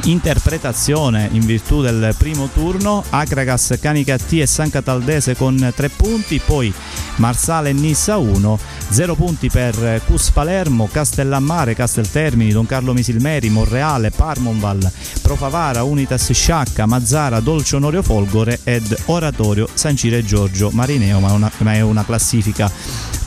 interpretazione 0.05 1.29
in 1.33 1.45
virtù 1.45 1.81
del 1.83 2.15
primo 2.17 2.49
turno. 2.53 3.03
Acragas, 3.11 3.79
Canicattì 3.81 4.41
e 4.41 4.47
San 4.47 4.71
Cataldese 4.71 5.37
con 5.37 5.73
3 5.75 5.89
punti 5.91 6.41
poi 6.45 6.73
Marsale 7.17 7.71
e 7.71 7.73
Nissa 7.73 8.17
1 8.17 8.59
0 8.89 9.15
punti 9.15 9.49
per 9.51 10.03
Cus 10.07 10.31
Palermo, 10.31 10.89
Castellammare, 10.91 11.75
Casteltermini, 11.75 12.51
Don 12.53 12.67
Carlo 12.67 12.93
Misilmeri, 12.93 13.49
Monreale, 13.51 14.11
Parmonval, 14.11 14.91
Profavara, 15.23 15.83
Unitas 15.83 16.33
Sciacca, 16.33 16.87
Mazzara, 16.87 17.41
Dolce 17.41 17.77
Onorio 17.77 18.03
Folgore 18.03 18.61
ed 18.65 18.97
Oratorio 19.07 19.69
San 19.73 19.97
Cire 19.97 20.25
Giorgio 20.25 20.71
Marineo 20.73 21.21
ma, 21.21 21.33
una, 21.33 21.51
ma 21.59 21.75
è 21.75 21.81
una 21.81 22.05
classifica 22.05 22.71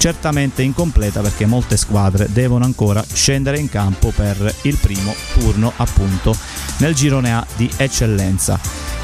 certamente 0.04 0.64
incompleta 0.64 1.22
perché 1.22 1.46
molte 1.46 1.78
squadre 1.78 2.28
devono 2.30 2.66
ancora 2.66 3.02
scendere 3.14 3.58
in 3.58 3.70
campo 3.70 4.12
per 4.14 4.54
il 4.64 4.76
primo 4.76 5.16
turno 5.32 5.72
appunto 5.78 6.36
nel 6.80 6.94
girone 6.94 7.34
A 7.34 7.48
di 7.56 7.72
eccellenza. 7.78 8.60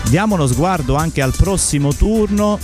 Diamo 0.10 0.36
uno 0.36 0.46
sguardo 0.46 0.96
anche 0.96 1.22
al 1.22 1.34
prossimo 1.34 1.94
turno. 1.94 2.60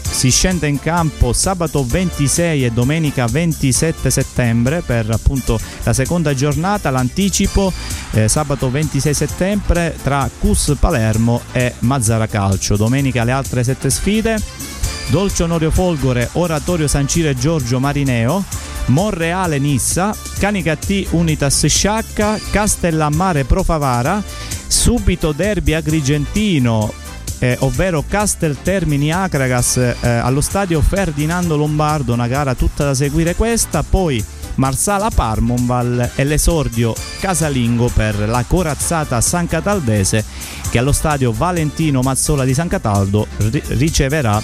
Si 0.00 0.30
scende 0.30 0.68
in 0.68 0.78
campo 0.78 1.32
sabato 1.32 1.84
26 1.84 2.64
e 2.64 2.70
domenica 2.70 3.26
27 3.26 4.08
settembre 4.08 4.80
per 4.82 5.10
appunto 5.10 5.58
la 5.82 5.92
seconda 5.92 6.32
giornata, 6.32 6.90
l'anticipo 6.90 7.72
eh, 8.12 8.28
sabato 8.28 8.70
26 8.70 9.14
settembre 9.14 9.98
tra 10.00 10.30
Cus 10.38 10.76
Palermo 10.78 11.40
e 11.50 11.74
Mazzara 11.80 12.28
Calcio, 12.28 12.76
domenica 12.76 13.24
le 13.24 13.32
altre 13.32 13.64
sette 13.64 13.90
sfide, 13.90 14.40
Dolce 15.08 15.42
Onorio 15.42 15.70
Folgore, 15.70 16.28
Oratorio 16.32 16.88
Sancire 16.88 17.34
Giorgio 17.34 17.78
Marineo, 17.78 18.44
Monreale 18.86 19.58
Nissa, 19.58 20.14
Canicattì 20.38 21.06
Unitas 21.10 21.66
Sciacca, 21.66 22.38
Castellammare 22.50 23.44
Profavara, 23.44 24.22
subito 24.66 25.32
Derby 25.32 25.72
Agrigentino 25.72 27.02
eh, 27.44 27.56
ovvero 27.60 28.04
Castel 28.08 28.56
Termini 28.62 29.12
Acragas 29.12 29.76
eh, 29.76 29.96
allo 30.08 30.40
stadio 30.40 30.80
Ferdinando 30.80 31.56
Lombardo, 31.56 32.12
una 32.12 32.26
gara 32.26 32.54
tutta 32.54 32.84
da 32.84 32.94
seguire 32.94 33.34
questa, 33.34 33.82
poi 33.82 34.24
Marsala 34.56 35.10
Parmonval 35.10 36.10
e 36.14 36.24
l'esordio 36.24 36.94
casalingo 37.18 37.90
per 37.92 38.16
la 38.28 38.44
corazzata 38.46 39.20
San 39.20 39.48
Cataldese 39.48 40.24
che 40.70 40.78
allo 40.78 40.92
stadio 40.92 41.32
Valentino 41.32 42.02
Mazzola 42.02 42.44
di 42.44 42.54
San 42.54 42.68
Cataldo 42.68 43.26
riceverà 43.38 44.40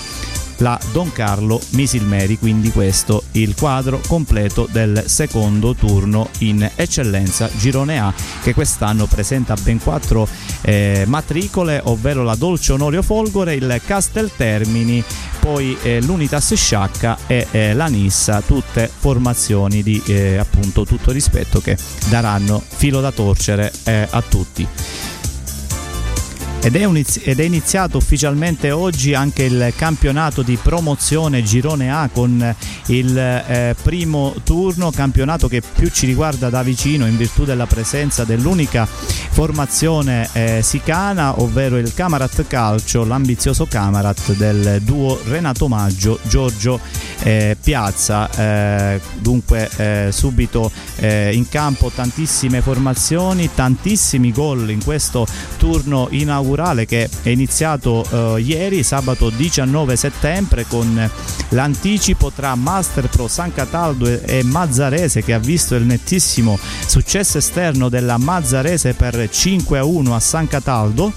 la 0.61 0.79
Don 0.93 1.13
Carlo 1.13 1.61
Misilmeri, 1.71 2.39
quindi 2.39 2.71
questo 2.71 3.25
il 3.33 3.55
quadro 3.55 4.01
completo 4.07 4.69
del 4.71 5.05
secondo 5.07 5.75
turno 5.75 6.29
in 6.39 6.69
eccellenza 6.75 7.51
Girone 7.57 7.99
A 7.99 8.13
che 8.43 8.55
quest'anno 8.55 9.07
presenta 9.07 9.55
ben 9.55 9.79
quattro 9.79 10.27
eh, 10.63 11.05
matricole, 11.07 11.81
ovvero 11.85 12.23
la 12.23 12.35
Dolce 12.35 12.73
Onorio 12.73 13.03
Folgore, 13.03 13.55
il 13.55 13.81
Castel 13.85 14.31
Termini, 14.37 15.03
poi 15.41 15.77
eh, 15.83 16.01
l'Unitas 16.03 16.55
Sciacca 16.55 17.19
e 17.27 17.47
eh, 17.51 17.75
la 17.75 17.87
Nissa, 17.87 18.43
tutte 18.43 18.91
formazioni 18.95 19.83
di 19.83 20.03
eh, 20.07 20.37
appunto 20.37 20.85
tutto 20.85 21.11
rispetto 21.13 21.61
che 21.61 21.77
daranno 22.09 22.63
filo 22.67 23.01
da 23.01 23.11
torcere 23.11 23.73
eh, 23.85 24.07
a 24.11 24.23
tutti. 24.23 24.67
Ed 26.63 26.77
è, 26.77 26.85
inizi- 26.85 27.21
ed 27.21 27.41
è, 27.41 27.45
iniziato 27.45 27.97
ufficialmente 27.97 28.71
oggi 28.71 29.15
anche 29.15 29.45
il 29.45 29.73
campionato 29.75 30.43
di 30.43 30.59
promozione 30.63 31.43
Girone 31.43 31.91
A 31.91 32.11
con 32.13 32.55
il 32.87 33.17
eh, 33.17 33.75
primo 33.83 34.35
turno, 34.45 34.91
campionato 34.91 35.49
che 35.49 35.63
più 35.63 35.89
ci 35.89 36.05
riguarda 36.05 36.51
da 36.51 36.63
vicino 36.63 37.07
in 37.07 37.17
virtù 37.17 37.45
della 37.45 37.67
presenza 37.67 38.25
dell'unica 38.25 38.85
formazione 38.85 40.29
eh, 40.35 40.61
sicana, 40.63 41.41
ovvero 41.41 41.79
il 41.79 41.95
Camarat 41.95 42.47
Calcio, 42.47 43.07
l'ambizioso 43.07 43.65
Camarat 43.65 44.35
del 44.35 44.83
duo 44.83 45.19
Renato 45.25 45.67
Maggio, 45.67 46.19
Giorgio 46.29 46.79
eh, 47.23 47.57
Piazza. 47.59 48.31
Eh, 48.31 49.01
dunque 49.19 49.71
eh, 49.77 50.09
subito 50.13 50.71
eh, 50.97 51.33
in 51.33 51.49
campo 51.49 51.91
tantissime 51.95 52.61
formazioni, 52.61 53.49
tantissimi 53.55 54.31
gol 54.31 54.69
in 54.69 54.85
questo 54.85 55.27
turno 55.57 56.09
inaugurale 56.11 56.49
inaugurale 56.51 56.87
che 56.87 57.09
è 57.23 57.29
iniziato 57.29 58.05
eh, 58.37 58.41
ieri, 58.41 58.83
sabato 58.83 59.31
19 59.31 59.97
settembre, 59.97 60.67
con 60.67 61.11
l'anticipo 61.51 62.31
tra 62.35 62.55
Master 62.55 63.09
Pro 63.09 63.29
San 63.29 63.53
Cataldo 63.53 64.07
e 64.07 64.43
Mazzarese 64.43 65.23
che 65.23 65.33
ha 65.33 65.39
visto 65.39 65.75
il 65.77 65.85
nettissimo 65.85 66.59
successo 66.87 67.39
esterno 67.39 67.89
della 67.89 68.19
Mazzarese 68.19 68.95
per 68.95 69.29
5 69.31 69.79
a 69.79 69.85
1 69.85 70.15
a 70.15 70.21
San 70.21 70.49
Cataldo. 70.49 71.13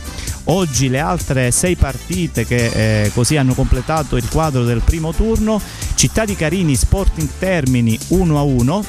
Oggi 0.45 0.89
le 0.89 0.99
altre 0.99 1.51
sei 1.51 1.75
partite 1.75 2.45
che 2.45 3.03
eh, 3.03 3.11
così 3.13 3.37
hanno 3.37 3.53
completato 3.53 4.17
il 4.17 4.27
quadro 4.29 4.63
del 4.63 4.81
primo 4.81 5.13
turno. 5.13 5.61
Città 5.95 6.25
di 6.25 6.35
Carini 6.35 6.75
Sporting 6.75 7.29
Termini 7.39 7.97
1 8.09 8.37
a 8.37 8.41
1 8.41 8.85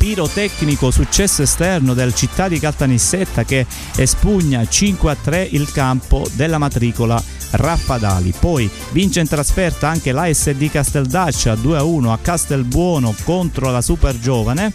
pirotecnico 0.00 0.90
successo 0.90 1.42
esterno 1.42 1.92
del 1.92 2.14
Città 2.14 2.48
di 2.48 2.58
Caltanissetta 2.58 3.44
che 3.44 3.66
espugna 3.96 4.66
5 4.66 5.10
a 5.10 5.14
3 5.14 5.46
il 5.52 5.70
campo 5.70 6.26
della 6.32 6.56
matricola 6.56 7.22
Raffadali. 7.50 8.32
Poi 8.38 8.70
vince 8.92 9.20
in 9.20 9.28
trasferta 9.28 9.88
anche 9.88 10.12
l'ASD 10.12 10.70
Casteldaccia 10.70 11.54
2 11.54 11.76
a 11.76 11.82
1 11.82 12.12
a 12.14 12.18
Castelbuono 12.18 13.14
contro 13.24 13.70
la 13.70 13.82
Super 13.82 14.18
Giovane, 14.18 14.72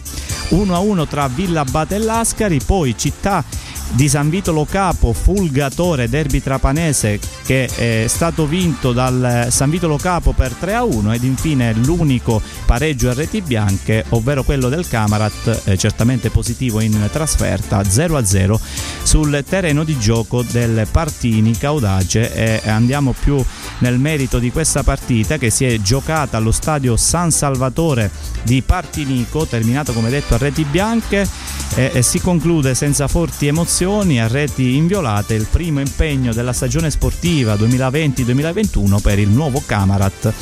1 0.50 0.72
a 0.72 0.78
1 0.78 1.06
tra 1.08 1.26
Villa 1.26 1.62
Abate 1.62 1.96
e 1.96 1.98
Lascari, 1.98 2.60
poi 2.64 2.96
Città 2.96 3.44
di 3.92 4.08
San 4.08 4.28
Vitolo 4.28 4.64
Capo, 4.64 5.12
Fulgatore 5.12 6.08
Derby 6.08 6.42
Trapanese 6.42 7.18
che 7.44 7.66
è 7.66 8.06
stato 8.08 8.46
vinto 8.46 8.92
dal 8.92 9.46
San 9.50 9.70
Vitolo 9.70 9.96
Capo 9.96 10.32
per 10.32 10.52
3 10.52 10.74
a 10.74 10.84
1 10.84 11.12
ed 11.12 11.22
infine 11.22 11.72
l'unico 11.72 12.42
pareggio 12.64 13.08
a 13.08 13.14
reti 13.14 13.40
bianche, 13.40 14.04
ovvero 14.10 14.42
quello 14.42 14.68
del 14.68 14.88
Camarat, 14.88 15.62
eh, 15.64 15.76
certamente 15.78 16.30
positivo 16.30 16.80
in 16.80 17.08
trasferta 17.12 17.84
0 17.84 18.16
a 18.16 18.24
0 18.24 18.60
sul 19.02 19.44
terreno 19.48 19.84
di 19.84 19.98
gioco 19.98 20.42
del 20.42 20.86
Partini 20.90 21.56
Caudace 21.56 22.62
e 22.64 22.68
andiamo 22.68 23.14
più 23.18 23.42
nel 23.78 23.98
merito 23.98 24.38
di 24.38 24.50
questa 24.50 24.82
partita 24.82 25.38
che 25.38 25.50
si 25.50 25.64
è 25.64 25.80
giocata 25.80 26.36
allo 26.36 26.50
stadio 26.50 26.96
San 26.96 27.30
Salvatore 27.30 28.10
di 28.42 28.62
Partinico, 28.62 29.46
terminato 29.46 29.92
come 29.92 30.10
detto 30.10 30.34
a 30.34 30.38
reti 30.38 30.64
bianche 30.64 31.28
e 31.74 32.02
si 32.02 32.20
conclude 32.20 32.74
senza 32.74 33.06
forti 33.06 33.46
emozioni 33.46 33.75
a 33.84 34.26
reti 34.26 34.74
inviolate 34.76 35.34
il 35.34 35.46
primo 35.50 35.80
impegno 35.80 36.32
della 36.32 36.54
stagione 36.54 36.88
sportiva 36.90 37.56
2020-2021 37.56 39.02
per 39.02 39.18
il 39.18 39.28
nuovo 39.28 39.62
Camarat. 39.66 40.32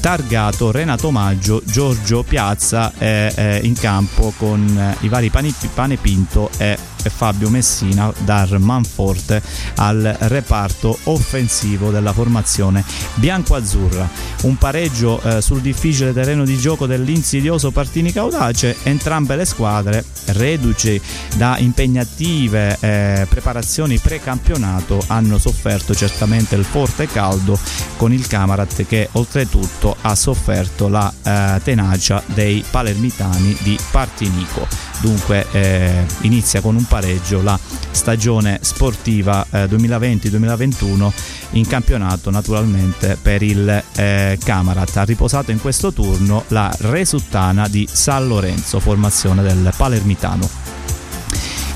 Targato 0.00 0.70
Renato 0.70 1.10
Maggio, 1.10 1.60
Giorgio 1.66 2.22
Piazza 2.22 2.90
eh, 2.96 3.30
eh, 3.36 3.60
in 3.64 3.74
campo 3.74 4.32
con 4.38 4.66
eh, 4.66 5.04
i 5.04 5.08
vari 5.08 5.28
Pane 5.28 5.96
Pinto 5.96 6.48
e 6.56 6.78
Fabio 7.10 7.48
Messina 7.50 8.12
dar 8.24 8.58
manforte 8.58 9.42
al 9.76 10.16
reparto 10.20 10.98
offensivo 11.04 11.90
della 11.90 12.12
formazione 12.12 12.84
bianco-azzurra. 13.14 14.08
Un 14.42 14.56
pareggio 14.56 15.20
eh, 15.20 15.40
sul 15.40 15.60
difficile 15.60 16.12
terreno 16.12 16.44
di 16.44 16.56
gioco 16.58 16.86
dell'insidioso 16.86 17.70
Partini 17.70 18.12
Caudace, 18.12 18.76
entrambe 18.82 19.36
le 19.36 19.44
squadre 19.44 20.04
reduci 20.26 21.00
da 21.36 21.58
impegnative 21.58 22.76
eh, 22.80 23.26
preparazioni 23.28 23.98
pre-campionato 23.98 25.02
hanno 25.08 25.38
sofferto 25.38 25.94
certamente 25.94 26.54
il 26.54 26.64
forte 26.64 27.06
caldo 27.06 27.58
con 27.96 28.12
il 28.12 28.26
Camarat 28.26 28.86
che 28.86 29.08
oltretutto 29.12 29.96
ha 30.00 30.14
sofferto 30.14 30.88
la 30.88 31.12
eh, 31.22 31.60
tenacia 31.62 32.22
dei 32.26 32.64
palermitani 32.68 33.56
di 33.62 33.78
Partinico. 33.90 34.66
Dunque 35.00 35.46
eh, 35.52 36.04
inizia 36.22 36.60
con 36.60 36.74
un 36.74 36.84
pareggio 36.84 36.97
la 37.42 37.58
stagione 37.90 38.58
sportiva 38.62 39.46
eh, 39.50 39.64
2020-2021 39.64 41.10
in 41.52 41.66
campionato 41.66 42.30
naturalmente 42.30 43.16
per 43.20 43.42
il 43.42 43.82
eh, 43.96 44.38
Camarat. 44.42 44.96
Ha 44.96 45.04
riposato 45.04 45.50
in 45.50 45.60
questo 45.60 45.92
turno 45.92 46.44
la 46.48 46.74
Resuttana 46.78 47.68
di 47.68 47.88
San 47.90 48.26
Lorenzo, 48.26 48.80
formazione 48.80 49.42
del 49.42 49.72
Palermitano. 49.76 50.77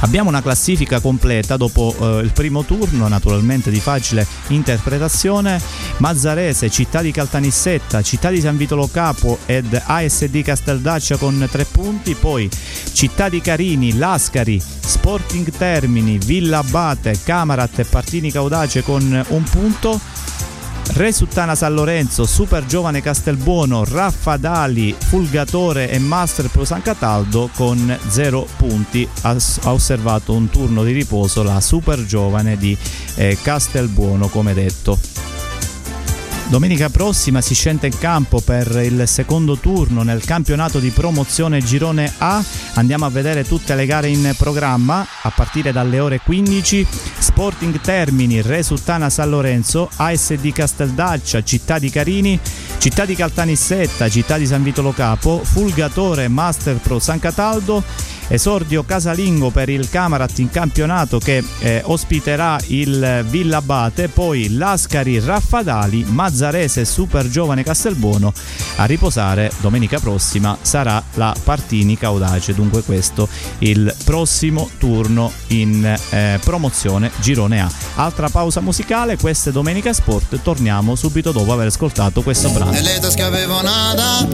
Abbiamo 0.02 0.30
una 0.30 0.42
classifica 0.42 0.98
completa 0.98 1.56
dopo 1.56 1.94
eh, 1.96 2.24
il 2.24 2.32
primo 2.32 2.64
turno, 2.64 3.06
naturalmente 3.06 3.70
di 3.70 3.78
facile 3.78 4.26
interpretazione. 4.48 5.62
Mazzarese, 5.98 6.68
Città 6.70 7.02
di 7.02 7.12
Caltanissetta, 7.12 8.02
Città 8.02 8.28
di 8.30 8.40
San 8.40 8.56
Vitolo 8.56 8.88
Capo 8.88 9.38
ed 9.46 9.80
ASD 9.82 10.42
Casteldaccia 10.42 11.16
con 11.16 11.48
tre 11.48 11.64
punti, 11.64 12.14
poi 12.14 12.50
Città 12.92 13.28
di 13.28 13.40
Carini, 13.40 13.96
Lascari, 13.96 14.60
Sporting 14.60 15.48
Termini, 15.56 16.18
Villa 16.18 16.58
Abate, 16.58 17.20
Camarat 17.22 17.78
e 17.78 17.84
Partini 17.84 18.32
Caudace 18.32 18.82
con 18.82 19.24
un 19.28 19.42
punto. 19.44 20.00
Resuttana 20.88 21.54
San 21.54 21.74
Lorenzo, 21.74 22.26
Super 22.26 22.66
Giovane 22.66 23.00
Castelbuono, 23.00 23.84
Raffadali, 23.84 24.94
Fulgatore 24.98 25.90
e 25.90 25.98
Master 25.98 26.48
Pro 26.48 26.64
San 26.64 26.82
Cataldo 26.82 27.48
con 27.54 27.98
0 28.08 28.46
punti. 28.56 29.08
Ha, 29.22 29.36
osservato 29.64 30.32
un 30.34 30.50
turno 30.50 30.84
di 30.84 30.92
riposo 30.92 31.42
la 31.42 31.60
Super 31.60 32.04
Giovane 32.04 32.56
di 32.56 32.76
eh, 33.14 33.38
Castelbuono, 33.40 34.28
come 34.28 34.54
detto. 34.54 35.11
Domenica 36.52 36.90
prossima 36.90 37.40
si 37.40 37.54
scende 37.54 37.86
in 37.86 37.96
campo 37.96 38.42
per 38.42 38.78
il 38.84 39.08
secondo 39.08 39.56
turno 39.56 40.02
nel 40.02 40.22
campionato 40.22 40.80
di 40.80 40.90
promozione 40.90 41.62
Girone 41.62 42.12
A. 42.18 42.44
Andiamo 42.74 43.06
a 43.06 43.08
vedere 43.08 43.46
tutte 43.46 43.74
le 43.74 43.86
gare 43.86 44.08
in 44.08 44.34
programma 44.36 45.06
a 45.22 45.32
partire 45.34 45.72
dalle 45.72 45.98
ore 45.98 46.20
15. 46.22 46.86
Sporting 47.18 47.80
Termini, 47.80 48.42
Resuttana 48.42 49.08
San 49.08 49.30
Lorenzo, 49.30 49.88
ASD 49.96 50.52
Casteldaccia, 50.52 51.42
Città 51.42 51.78
di 51.78 51.88
Carini, 51.88 52.38
Città 52.76 53.06
di 53.06 53.14
Caltanissetta, 53.14 54.10
Città 54.10 54.36
di 54.36 54.44
San 54.44 54.62
Vitolo 54.62 54.92
Capo, 54.92 55.40
Fulgatore 55.42 56.28
Master 56.28 56.76
Pro 56.76 56.98
San 56.98 57.18
Cataldo 57.18 57.82
Esordio 58.32 58.82
casalingo 58.82 59.50
per 59.50 59.68
il 59.68 59.90
Camarat 59.90 60.38
in 60.38 60.48
campionato 60.48 61.18
che 61.18 61.44
eh, 61.58 61.82
ospiterà 61.84 62.58
il 62.68 63.26
Villa 63.28 63.58
Abate, 63.58 64.08
poi 64.08 64.56
Lascari 64.56 65.20
Raffadali, 65.20 66.02
Mazzarese 66.08 66.86
Super 66.86 67.28
Giovane 67.28 67.62
Castelbuono. 67.62 68.32
A 68.76 68.86
riposare 68.86 69.52
domenica 69.60 70.00
prossima 70.00 70.56
sarà 70.62 71.02
la 71.16 71.36
Partini 71.44 71.98
Caudace, 71.98 72.54
dunque 72.54 72.82
questo 72.82 73.28
il 73.58 73.94
prossimo 74.02 74.70
turno 74.78 75.30
in 75.48 75.84
eh, 75.84 76.40
promozione 76.42 77.10
Girone 77.20 77.60
A. 77.60 77.70
Altra 77.96 78.30
pausa 78.30 78.62
musicale, 78.62 79.18
questa 79.18 79.50
è 79.50 79.52
Domenica 79.52 79.92
Sport, 79.92 80.40
torniamo 80.40 80.94
subito 80.94 81.32
dopo 81.32 81.52
aver 81.52 81.66
ascoltato 81.66 82.22
questo 82.22 82.48
brano. 82.48 82.70
Nelle 82.70 82.98
tasche 82.98 83.20
avevo 83.22 83.60
nada, 83.60 84.26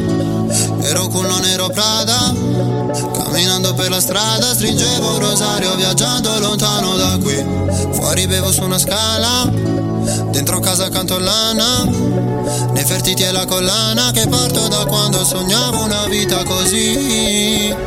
ero 0.82 1.08
culo 1.08 1.40
nero 1.40 1.68
Prada, 1.68 2.32
camminando 3.12 3.74
per 3.74 3.86
la 3.88 4.00
strada 4.00 4.54
stringevo 4.54 5.14
un 5.14 5.20
rosario 5.20 5.74
viaggiando 5.76 6.38
lontano 6.38 6.96
da 6.96 7.18
qui. 7.20 7.68
Fuori 7.92 8.26
bevo 8.26 8.50
su 8.52 8.62
una 8.62 8.78
scala 8.78 9.50
Dentro 10.30 10.58
casa 10.60 10.86
accanto 10.86 11.16
all'ana 11.16 11.84
Nefertiti 12.72 13.22
e 13.22 13.32
la 13.32 13.44
collana 13.44 14.10
Che 14.10 14.26
parto 14.26 14.68
da 14.68 14.84
quando 14.86 15.24
sognavo 15.24 15.84
una 15.84 16.06
vita 16.06 16.42
così 16.44 17.77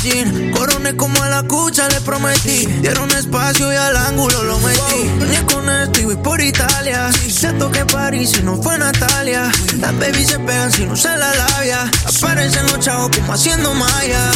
sin 0.00 0.10
jean. 0.10 0.52
Coroné 0.52 0.96
como 0.96 1.22
a 1.22 1.28
la 1.28 1.42
cucha, 1.44 1.88
le 1.88 2.00
prometí. 2.00 2.66
Dieron 2.80 3.10
espacio 3.10 3.72
y 3.72 3.76
al 3.76 3.96
ángulo 3.96 4.42
lo 4.44 4.58
metí. 4.60 5.10
Ni 5.28 5.36
con 5.52 5.68
esto 5.68 6.00
y 6.00 6.04
voy 6.04 6.16
por 6.16 6.40
Italia. 6.40 7.10
Se 7.12 7.52
toque 7.54 7.84
París 7.86 8.32
y 8.38 8.42
no 8.42 8.60
fue 8.62 8.78
Natalia. 8.78 9.50
Las 9.78 9.98
babies 9.98 10.28
se 10.28 10.38
pegan 10.38 10.72
si 10.72 10.84
no 10.86 10.96
se 10.96 11.08
la 11.16 11.34
labia. 11.34 11.90
Aparecen 12.04 12.66
los 12.66 12.80
chavos 12.80 13.10
como 13.16 13.32
haciendo 13.32 13.74
maya. 13.74 14.30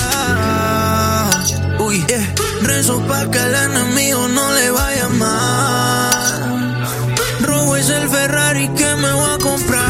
Uy, 1.79 2.05
yeah. 2.07 2.35
Rezo 2.63 3.01
pa' 3.07 3.31
que 3.31 3.39
el 3.39 3.55
enemigo 3.55 4.29
no 4.29 4.55
le 4.55 4.71
vaya 4.71 5.09
mal. 5.09 6.75
Robo 7.41 7.77
es 7.77 7.91
el 7.91 8.09
Ferrari 8.09 8.69
que 8.69 8.97
me 8.97 9.13
voy 9.13 9.31
a 9.35 9.39
comprar. 9.39 9.85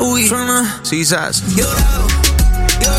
Uy, 0.00 0.26
suena 0.28 0.80
sisas. 0.82 1.42
Llorado, 1.54 2.06
la 2.80 2.96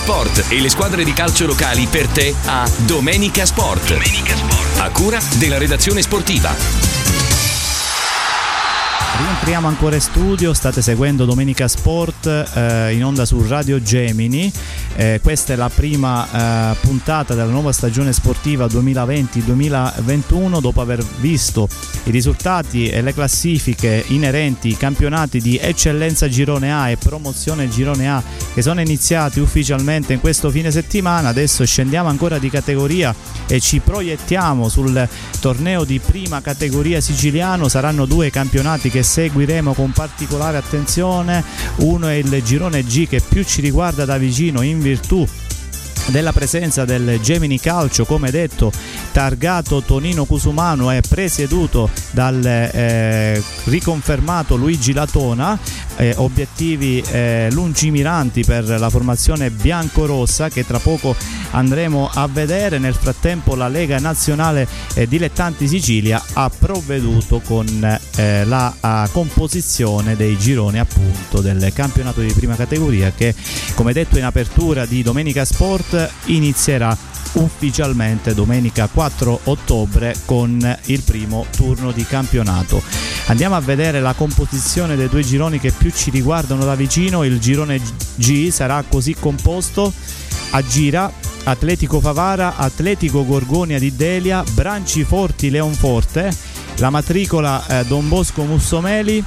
sport 0.00 0.46
e 0.48 0.60
le 0.60 0.70
squadre 0.70 1.04
di 1.04 1.12
calcio 1.12 1.44
locali 1.44 1.86
per 1.86 2.06
te 2.08 2.34
a 2.46 2.66
Domenica 2.86 3.44
Sport. 3.44 3.98
A 4.78 4.90
cura 4.90 5.20
della 5.38 5.58
redazione 5.58 6.00
sportiva. 6.00 6.54
Rientriamo 9.18 9.68
ancora 9.68 9.96
in 9.96 10.00
studio, 10.00 10.54
state 10.54 10.80
seguendo 10.80 11.26
Domenica 11.26 11.68
Sport 11.68 12.26
eh, 12.26 12.94
in 12.94 13.04
onda 13.04 13.26
su 13.26 13.46
Radio 13.46 13.82
Gemini. 13.82 14.50
Eh, 14.96 15.20
questa 15.22 15.52
è 15.52 15.56
la 15.56 15.70
prima 15.72 16.72
eh, 16.72 16.76
puntata 16.80 17.34
della 17.34 17.50
nuova 17.50 17.72
stagione 17.72 18.12
sportiva 18.12 18.66
2020-2021 18.66 20.60
dopo 20.60 20.80
aver 20.80 21.02
visto 21.20 21.68
i 22.04 22.10
risultati 22.10 22.88
e 22.88 23.00
le 23.00 23.14
classifiche 23.14 24.04
inerenti 24.08 24.68
ai 24.68 24.76
campionati 24.76 25.40
di 25.40 25.56
eccellenza 25.56 26.28
Girone 26.28 26.72
A 26.72 26.90
e 26.90 26.96
promozione 26.96 27.68
Girone 27.68 28.10
A 28.10 28.22
che 28.52 28.62
sono 28.62 28.80
iniziati 28.80 29.40
ufficialmente 29.40 30.12
in 30.12 30.20
questo 30.20 30.50
fine 30.50 30.70
settimana. 30.70 31.28
Adesso 31.28 31.64
scendiamo 31.64 32.08
ancora 32.08 32.38
di 32.38 32.50
categoria 32.50 33.14
e 33.46 33.60
ci 33.60 33.78
proiettiamo 33.80 34.68
sul 34.68 35.08
torneo 35.40 35.84
di 35.84 35.98
prima 35.98 36.40
categoria 36.40 37.00
siciliano. 37.00 37.68
Saranno 37.68 38.06
due 38.06 38.30
campionati 38.30 38.90
che 38.90 39.02
seguiremo 39.02 39.72
con 39.72 39.92
particolare 39.92 40.56
attenzione. 40.56 41.44
Uno 41.76 42.08
è 42.08 42.14
il 42.14 42.42
girone 42.42 42.82
G 42.82 43.06
che 43.06 43.20
più 43.26 43.44
ci 43.44 43.60
riguarda 43.60 44.04
da 44.04 44.18
vicino 44.18 44.62
in 44.62 44.79
virtù 44.80 45.26
della 46.06 46.32
presenza 46.32 46.84
del 46.84 47.20
Gemini 47.20 47.60
Calcio, 47.60 48.04
come 48.04 48.30
detto, 48.30 48.72
targato 49.12 49.82
Tonino 49.82 50.24
Cusumano 50.24 50.90
è 50.90 51.00
presieduto 51.06 51.88
dal 52.10 52.44
eh, 52.44 53.42
riconfermato 53.64 54.56
Luigi 54.56 54.92
Latona, 54.92 55.58
eh, 56.00 56.14
obiettivi 56.16 57.02
eh, 57.10 57.48
lungimiranti 57.52 58.42
per 58.42 58.64
la 58.64 58.88
formazione 58.88 59.50
biancorossa 59.50 60.48
che 60.48 60.64
tra 60.64 60.78
poco 60.78 61.14
andremo 61.50 62.10
a 62.12 62.26
vedere. 62.26 62.78
Nel 62.78 62.94
frattempo 62.94 63.54
la 63.54 63.68
Lega 63.68 63.98
Nazionale 63.98 64.66
eh, 64.94 65.06
Dilettanti 65.06 65.68
Sicilia 65.68 66.22
ha 66.32 66.50
provveduto 66.50 67.40
con 67.40 67.98
eh, 68.16 68.44
la 68.44 69.08
composizione 69.12 70.16
dei 70.16 70.38
gironi 70.38 70.78
appunto 70.78 71.40
del 71.40 71.70
campionato 71.74 72.20
di 72.20 72.32
prima 72.32 72.56
categoria 72.56 73.12
che 73.14 73.34
come 73.74 73.92
detto 73.92 74.16
in 74.16 74.24
apertura 74.24 74.86
di 74.86 75.02
Domenica 75.02 75.44
Sport 75.44 76.10
inizierà 76.26 76.96
ufficialmente 77.32 78.34
domenica 78.34 78.88
4 78.92 79.40
ottobre 79.44 80.14
con 80.24 80.78
il 80.86 81.02
primo 81.02 81.46
turno 81.54 81.92
di 81.92 82.04
campionato. 82.04 82.82
Andiamo 83.26 83.54
a 83.54 83.60
vedere 83.60 84.00
la 84.00 84.14
composizione 84.14 84.96
dei 84.96 85.08
due 85.08 85.22
gironi 85.22 85.60
che 85.60 85.70
più 85.70 85.89
ci 85.92 86.10
riguardano 86.10 86.64
da 86.64 86.74
vicino. 86.74 87.24
Il 87.24 87.38
girone 87.40 87.80
G 88.16 88.50
sarà 88.50 88.84
così 88.88 89.14
composto 89.14 89.92
a 90.50 90.62
gira 90.62 91.12
Atletico 91.44 92.00
Favara, 92.00 92.56
Atletico 92.56 93.24
Gorgonia 93.24 93.78
di 93.78 93.94
Delia, 93.94 94.42
Branciforti 94.52 95.50
Leonforte, 95.50 96.34
la 96.76 96.90
matricola 96.90 97.64
eh, 97.66 97.84
Don 97.86 98.08
Bosco 98.08 98.42
Mussomeli, 98.44 99.24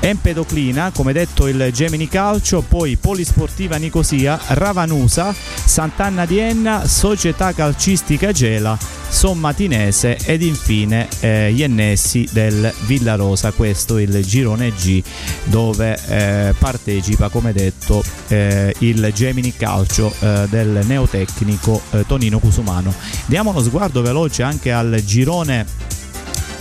Empedoclina, 0.00 0.90
come 0.94 1.12
detto 1.12 1.46
il 1.46 1.70
Gemini 1.72 2.08
Calcio, 2.08 2.62
poi 2.66 2.96
Polisportiva 2.96 3.76
Nicosia, 3.76 4.38
Ravanusa, 4.48 5.32
Sant'Anna 5.32 6.26
di 6.26 6.38
Enna, 6.38 6.86
Società 6.86 7.52
Calcistica 7.52 8.32
Gela, 8.32 8.78
Sommatinese 9.08 10.16
ed 10.24 10.42
infine 10.42 11.06
eh, 11.20 11.52
gli 11.52 11.62
ennessi 11.62 12.26
del 12.32 12.72
Villarosa, 12.86 13.52
questo 13.52 13.98
il 13.98 14.24
girone 14.24 14.70
G 14.70 15.02
dove 15.44 15.98
eh, 16.08 16.54
partecipa 16.58 17.28
come 17.28 17.52
detto 17.52 18.02
eh, 18.28 18.74
il 18.78 19.10
Gemini 19.14 19.54
Calcio 19.54 20.12
eh, 20.20 20.46
del 20.48 20.80
neotecnico 20.84 21.80
eh, 21.90 22.06
Tonino 22.06 22.38
Cusumano. 22.38 22.92
Diamo 23.26 23.50
uno 23.50 23.62
sguardo 23.62 24.02
veloce 24.02 24.42
anche 24.42 24.72
al 24.72 25.02
girone 25.04 25.66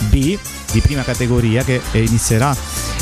B 0.09 0.37
di 0.71 0.79
prima 0.79 1.03
categoria 1.03 1.63
che 1.63 1.81
inizierà 1.93 2.55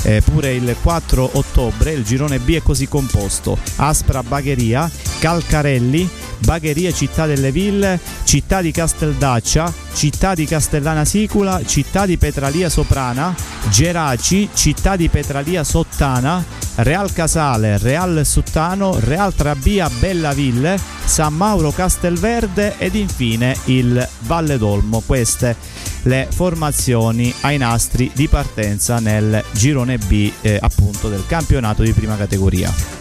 eh, 0.04 0.22
pure 0.22 0.54
il 0.54 0.76
4 0.82 1.30
ottobre. 1.34 1.92
Il 1.92 2.04
girone 2.04 2.40
B 2.40 2.56
è 2.56 2.62
così 2.62 2.88
composto: 2.88 3.58
Aspra 3.78 4.24
Bagheria, 4.24 4.90
Calcarelli, 5.20 6.10
Bagheria 6.39 6.91
Città 6.91 7.25
delle 7.25 7.52
Ville, 7.52 7.99
Città 8.23 8.62
di 8.62 8.71
Casteldaccia, 8.71 9.71
Città 9.93 10.34
di 10.34 10.45
Castellana 10.45 11.06
Sicula, 11.06 11.62
Città 11.65 12.06
di 12.06 12.17
Petralia 12.17 12.69
Soprana, 12.69 13.36
Geraci, 13.69 14.49
Città 14.54 14.95
di 14.95 15.10
Petralia 15.10 15.63
Sottana, 15.63 16.43
Real 16.75 17.12
Casale, 17.12 17.78
Real 17.78 18.21
Suttano, 18.25 18.97
Real 18.99 19.34
Trabia 19.34 19.89
Bellaville, 19.89 20.80
San 21.04 21.34
Mauro 21.34 21.71
Castelverde 21.71 22.75
ed 22.78 22.95
infine 22.95 23.56
il 23.65 24.08
Valle 24.19 24.58
d'Olmo. 24.58 25.04
Queste 25.06 25.56
le 26.04 26.28
formazioni 26.32 27.34
ai 27.41 27.58
nastri 27.58 28.10
di 28.13 28.28
partenza 28.28 28.99
nel 28.99 29.43
girone 29.52 29.97
B 29.97 30.32
eh, 30.41 30.58
appunto 30.62 31.10
del 31.10 31.25
campionato 31.28 31.84
di 31.84 31.91
prima 31.91 32.15
categoria. 32.15 32.99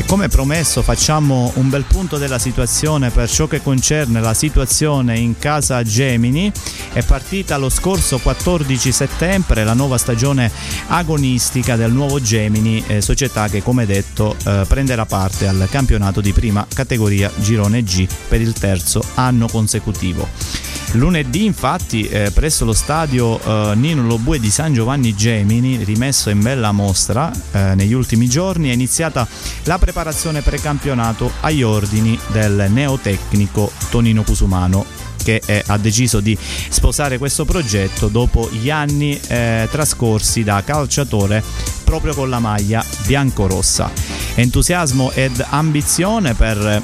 E 0.00 0.04
come 0.06 0.28
promesso 0.28 0.80
facciamo 0.80 1.52
un 1.56 1.68
bel 1.68 1.84
punto 1.84 2.16
della 2.16 2.38
situazione 2.38 3.10
per 3.10 3.28
ciò 3.28 3.46
che 3.46 3.60
concerne 3.60 4.22
la 4.22 4.32
situazione 4.32 5.18
in 5.18 5.36
casa 5.36 5.82
Gemini. 5.82 6.50
È 6.90 7.02
partita 7.02 7.58
lo 7.58 7.68
scorso 7.68 8.18
14 8.18 8.92
settembre 8.92 9.62
la 9.62 9.74
nuova 9.74 9.98
stagione 9.98 10.50
agonistica 10.86 11.76
del 11.76 11.92
nuovo 11.92 12.18
Gemini, 12.18 12.82
eh, 12.86 13.02
società 13.02 13.48
che 13.48 13.62
come 13.62 13.84
detto 13.84 14.36
eh, 14.42 14.64
prenderà 14.66 15.04
parte 15.04 15.46
al 15.46 15.68
campionato 15.70 16.22
di 16.22 16.32
prima 16.32 16.66
categoria 16.72 17.30
Girone 17.36 17.82
G 17.82 18.08
per 18.26 18.40
il 18.40 18.54
terzo 18.54 19.04
anno 19.16 19.48
consecutivo. 19.48 20.69
Lunedì 20.94 21.44
infatti 21.44 22.08
eh, 22.08 22.32
presso 22.32 22.64
lo 22.64 22.72
stadio 22.72 23.40
eh, 23.40 23.76
Nino 23.76 24.04
Lobue 24.04 24.40
di 24.40 24.50
San 24.50 24.74
Giovanni 24.74 25.14
Gemini, 25.14 25.84
rimesso 25.84 26.30
in 26.30 26.40
bella 26.40 26.72
mostra 26.72 27.30
eh, 27.52 27.76
negli 27.76 27.92
ultimi 27.92 28.28
giorni, 28.28 28.70
è 28.70 28.72
iniziata 28.72 29.26
la 29.64 29.78
preparazione 29.78 30.42
precampionato 30.42 31.30
agli 31.42 31.62
ordini 31.62 32.18
del 32.32 32.66
neotecnico 32.70 33.70
Tonino 33.88 34.24
Cusumano 34.24 34.84
che 35.22 35.40
eh, 35.44 35.62
ha 35.64 35.78
deciso 35.78 36.18
di 36.18 36.36
sposare 36.70 37.18
questo 37.18 37.44
progetto 37.44 38.08
dopo 38.08 38.48
gli 38.50 38.70
anni 38.70 39.20
eh, 39.28 39.68
trascorsi 39.70 40.42
da 40.42 40.62
calciatore 40.64 41.42
proprio 41.84 42.14
con 42.14 42.28
la 42.28 42.40
maglia 42.40 42.84
biancorossa. 43.06 43.92
Entusiasmo 44.34 45.12
ed 45.12 45.44
ambizione 45.50 46.34
per 46.34 46.82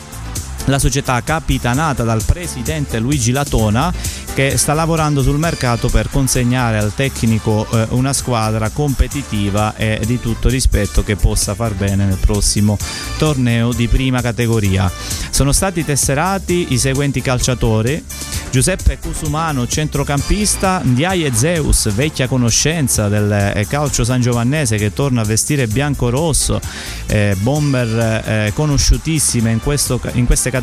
la 0.67 0.79
società 0.79 1.23
capitanata 1.23 2.03
dal 2.03 2.23
presidente 2.25 2.99
Luigi 2.99 3.33
Latona 3.33 3.93
che 4.37 4.59
sta 4.59 4.75
lavorando 4.75 5.23
sul 5.23 5.39
mercato 5.39 5.89
per 5.89 6.11
consegnare 6.11 6.77
al 6.77 6.95
tecnico 6.95 7.67
eh, 7.71 7.87
una 7.93 8.13
squadra 8.13 8.69
competitiva 8.69 9.75
e 9.75 10.01
di 10.05 10.21
tutto 10.21 10.51
rispetto 10.51 11.03
che 11.03 11.17
possa 11.17 11.55
far 11.55 11.73
bene 11.73 12.05
nel 12.05 12.19
prossimo 12.19 12.77
torneo 13.17 13.73
di 13.73 13.89
prima 13.89 14.21
categoria. 14.21 14.93
Sono 15.31 15.53
stati 15.53 15.87
tesserati 15.87 16.75
i 16.75 16.79
seguenti 16.79 17.23
calciatori: 17.23 18.05
Giuseppe 18.51 18.99
Cusumano, 18.99 19.67
centrocampista, 19.67 20.83
Ndiaye 20.83 21.33
Zeus, 21.35 21.91
vecchia 21.95 22.29
conoscenza 22.29 23.09
del 23.09 23.33
eh, 23.33 23.67
calcio 23.67 24.05
sangiovannese 24.05 24.77
che 24.77 24.93
torna 24.93 25.23
a 25.23 25.25
vestire 25.25 25.67
bianco-rosso, 25.67 26.61
eh, 27.07 27.35
bomber 27.41 28.23
eh, 28.27 28.53
conosciutissime 28.55 29.51
in, 29.51 29.61
questo, 29.61 29.99
in 30.13 30.27
queste 30.27 30.51
categorie, 30.51 30.56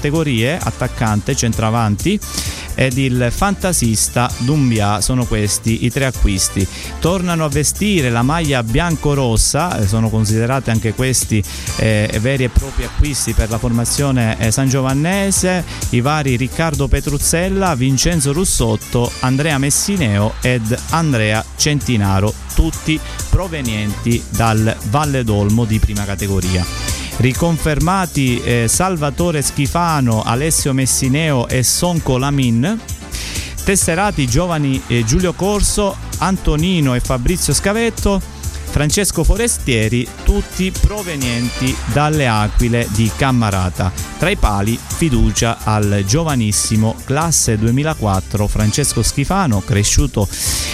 attaccante, 0.59 1.35
centravanti, 1.35 2.19
ed 2.75 2.97
il 2.97 3.27
fantasista 3.31 4.31
Dumbia 4.39 5.01
sono 5.01 5.25
questi 5.25 5.85
i 5.85 5.91
tre 5.91 6.05
acquisti. 6.05 6.67
Tornano 6.99 7.45
a 7.45 7.49
vestire 7.49 8.09
la 8.09 8.21
maglia 8.21 8.63
bianco-rossa, 8.63 9.79
eh, 9.79 9.87
sono 9.87 10.09
considerati 10.09 10.69
anche 10.69 10.93
questi 10.93 11.43
eh, 11.77 12.17
veri 12.19 12.45
e 12.45 12.49
propri 12.49 12.83
acquisti 12.83 13.33
per 13.33 13.49
la 13.49 13.57
formazione 13.57 14.37
eh, 14.39 14.51
sangiovannese, 14.51 15.63
i 15.89 16.01
vari 16.01 16.35
Riccardo 16.35 16.87
Petruzzella, 16.87 17.75
Vincenzo 17.75 18.33
Russotto, 18.33 19.11
Andrea 19.19 19.57
Messineo 19.57 20.33
ed 20.41 20.75
Andrea 20.89 21.43
Centinaro, 21.55 22.33
tutti 22.55 22.99
provenienti 23.29 24.23
dal 24.29 24.75
Valle 24.89 25.23
d'Olmo 25.23 25.65
di 25.65 25.79
prima 25.79 26.05
categoria 26.05 26.92
riconfermati 27.17 28.41
eh, 28.41 28.67
Salvatore 28.67 29.41
Schifano, 29.41 30.23
Alessio 30.23 30.73
Messineo 30.73 31.47
e 31.47 31.63
Sonco 31.63 32.17
Lamin, 32.17 32.79
tesserati 33.63 34.27
giovani 34.27 34.81
eh, 34.87 35.03
Giulio 35.03 35.33
Corso, 35.33 35.95
Antonino 36.19 36.95
e 36.95 36.99
Fabrizio 36.99 37.53
Scavetto, 37.53 38.21
Francesco 38.73 39.23
Forestieri, 39.23 40.07
tutti 40.23 40.71
provenienti 40.71 41.77
dalle 41.93 42.25
Aquile 42.25 42.87
di 42.89 43.09
Cammarata. 43.15 43.91
Tra 44.17 44.31
i 44.31 44.35
pali 44.35 44.79
fiducia 44.81 45.59
al 45.63 46.03
giovanissimo 46.07 46.95
classe 47.03 47.55
2004 47.59 48.47
Francesco 48.47 49.03
Schifano, 49.03 49.61
cresciuto 49.61 50.27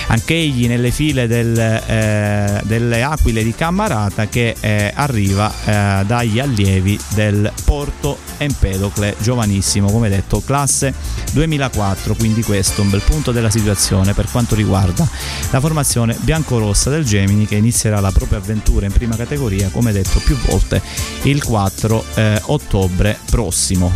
anch'egli 0.07 0.67
nelle 0.67 0.91
file 0.91 1.27
del, 1.27 1.59
eh, 1.59 2.61
delle 2.63 3.03
Aquile 3.03 3.43
di 3.43 3.53
Cammarata 3.53 4.29
che 4.29 4.55
eh, 4.57 4.93
arriva 4.95 5.51
eh, 5.65 6.05
dagli 6.05 6.39
allievi 6.39 6.97
del 7.09 7.51
Porto 7.65 8.17
Empedocle, 8.37 9.15
giovanissimo 9.19 9.91
come 9.91 10.07
detto, 10.07 10.41
classe 10.41 10.93
2004, 11.33 12.15
quindi 12.15 12.43
questo 12.43 12.79
è 12.79 12.83
un 12.85 12.91
bel 12.91 13.01
punto 13.01 13.33
della 13.33 13.49
situazione 13.49 14.13
per 14.13 14.29
quanto 14.31 14.55
riguarda 14.55 15.05
la 15.49 15.59
formazione 15.59 16.15
biancorossa 16.21 16.89
del 16.89 17.03
Gemini 17.03 17.45
che 17.45 17.55
inizierà 17.89 17.99
la 17.99 18.11
propria 18.11 18.37
avventura 18.37 18.85
in 18.85 18.91
prima 18.91 19.15
categoria, 19.15 19.69
come 19.69 19.91
detto 19.91 20.19
più 20.19 20.37
volte, 20.45 20.81
il 21.23 21.43
4 21.43 22.03
eh, 22.15 22.41
ottobre 22.45 23.17
prossimo. 23.29 23.91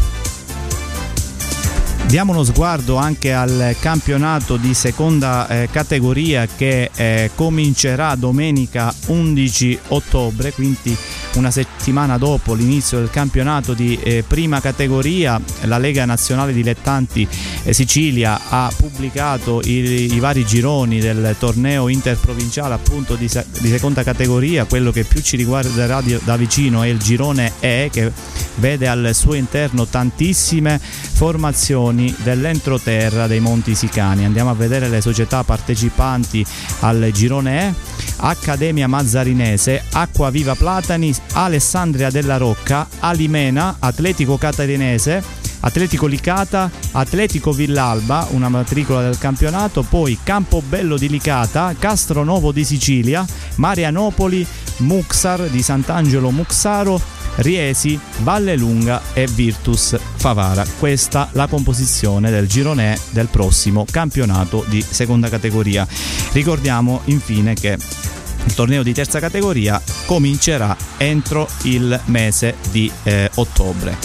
Diamo 2.07 2.31
uno 2.31 2.43
sguardo 2.43 2.97
anche 2.97 3.33
al 3.33 3.75
campionato 3.79 4.57
di 4.57 4.73
seconda 4.73 5.47
eh, 5.47 5.69
categoria 5.71 6.45
che 6.45 6.91
eh, 6.93 7.31
comincerà 7.33 8.15
domenica 8.15 8.93
11 9.07 9.79
ottobre, 9.89 10.51
quindi 10.51 10.95
una 11.35 11.51
settimana 11.51 12.17
dopo 12.17 12.53
l'inizio 12.53 12.99
del 12.99 13.09
campionato 13.09 13.73
di 13.73 13.99
eh, 14.01 14.23
prima 14.27 14.61
categoria, 14.61 15.39
la 15.61 15.77
Lega 15.77 16.05
Nazionale 16.05 16.53
Dilettanti 16.53 17.27
eh, 17.63 17.73
Sicilia 17.73 18.39
ha 18.49 18.71
pubblicato 18.75 19.61
i, 19.63 20.13
i, 20.13 20.19
vari 20.19 20.45
gironi 20.45 20.99
del 20.99 21.35
torneo 21.39 21.89
interprovinciale 21.89 22.73
appunto 22.73 23.15
di, 23.15 23.29
di, 23.59 23.69
seconda 23.69 24.03
categoria, 24.03 24.65
quello 24.65 24.91
che 24.91 25.03
più 25.03 25.21
ci 25.21 25.35
riguarderà 25.35 26.01
di, 26.01 26.17
da 26.23 26.35
vicino 26.37 26.83
è 26.83 26.87
il 26.87 26.99
girone 26.99 27.53
E 27.59 27.89
che 27.91 28.11
vede 28.55 28.87
al 28.87 29.11
suo 29.13 29.33
interno 29.33 29.85
tantissime 29.85 30.79
formazioni 30.79 32.13
dell'entroterra 32.23 33.27
dei 33.27 33.39
Monti 33.39 33.75
Sicani. 33.75 34.25
Andiamo 34.25 34.49
a 34.49 34.55
vedere 34.55 34.89
le 34.89 35.01
società 35.01 35.43
partecipanti 35.43 36.45
al 36.81 37.09
girone 37.13 37.67
E. 37.67 37.92
Accademia 38.25 38.87
Mazzarinese, 38.87 39.83
Acqua 39.91 40.29
Viva 40.29 40.55
Platani, 40.55 41.13
Alessandria 41.33 42.09
della 42.09 42.37
Rocca, 42.37 42.87
Alimena, 42.99 43.75
Atletico 43.79 44.37
Catarinese, 44.37 45.21
Atletico 45.59 46.05
Licata, 46.05 46.69
Atletico 46.91 47.51
Villalba, 47.51 48.27
una 48.31 48.49
matricola 48.49 49.01
del 49.01 49.17
campionato, 49.17 49.83
poi 49.83 50.17
Campobello 50.23 50.97
di 50.97 51.09
Licata, 51.09 51.75
Castronovo 51.77 52.51
di 52.51 52.63
Sicilia, 52.63 53.25
Marianopoli, 53.55 54.45
Muxar 54.77 55.49
di 55.49 55.61
Sant'Angelo 55.61 56.31
Muxaro, 56.31 56.99
Riesi, 57.35 57.99
Valle 58.19 58.55
Lunga 58.55 59.01
e 59.13 59.27
Virtus 59.27 59.97
Favara. 60.15 60.65
Questa 60.79 61.29
la 61.31 61.47
composizione 61.47 62.29
del 62.29 62.47
girone 62.47 62.97
del 63.09 63.27
prossimo 63.27 63.85
campionato 63.89 64.63
di 64.67 64.81
seconda 64.81 65.29
categoria. 65.29 65.87
Ricordiamo 66.31 67.01
infine 67.05 67.53
che 67.53 67.77
il 68.45 68.53
torneo 68.53 68.83
di 68.83 68.93
terza 68.93 69.19
categoria 69.19 69.81
comincerà 70.05 70.75
entro 70.97 71.47
il 71.63 71.99
mese 72.05 72.55
di 72.71 72.91
eh, 73.03 73.29
ottobre. 73.35 73.97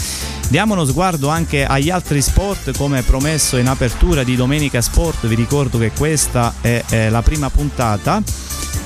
Diamo 0.49 0.73
uno 0.73 0.87
sguardo 0.87 1.29
anche 1.29 1.67
agli 1.67 1.91
altri 1.91 2.23
sport 2.23 2.75
come 2.77 3.03
promesso 3.03 3.59
in 3.59 3.67
apertura 3.67 4.25
di 4.25 4.35
Domenica 4.35 4.81
Sport, 4.81 5.27
vi 5.27 5.35
ricordo 5.35 5.77
che 5.79 5.91
questa 5.91 6.55
è, 6.63 6.83
è 6.89 7.11
la 7.11 7.21
prima 7.21 7.51
puntata. 7.51 8.23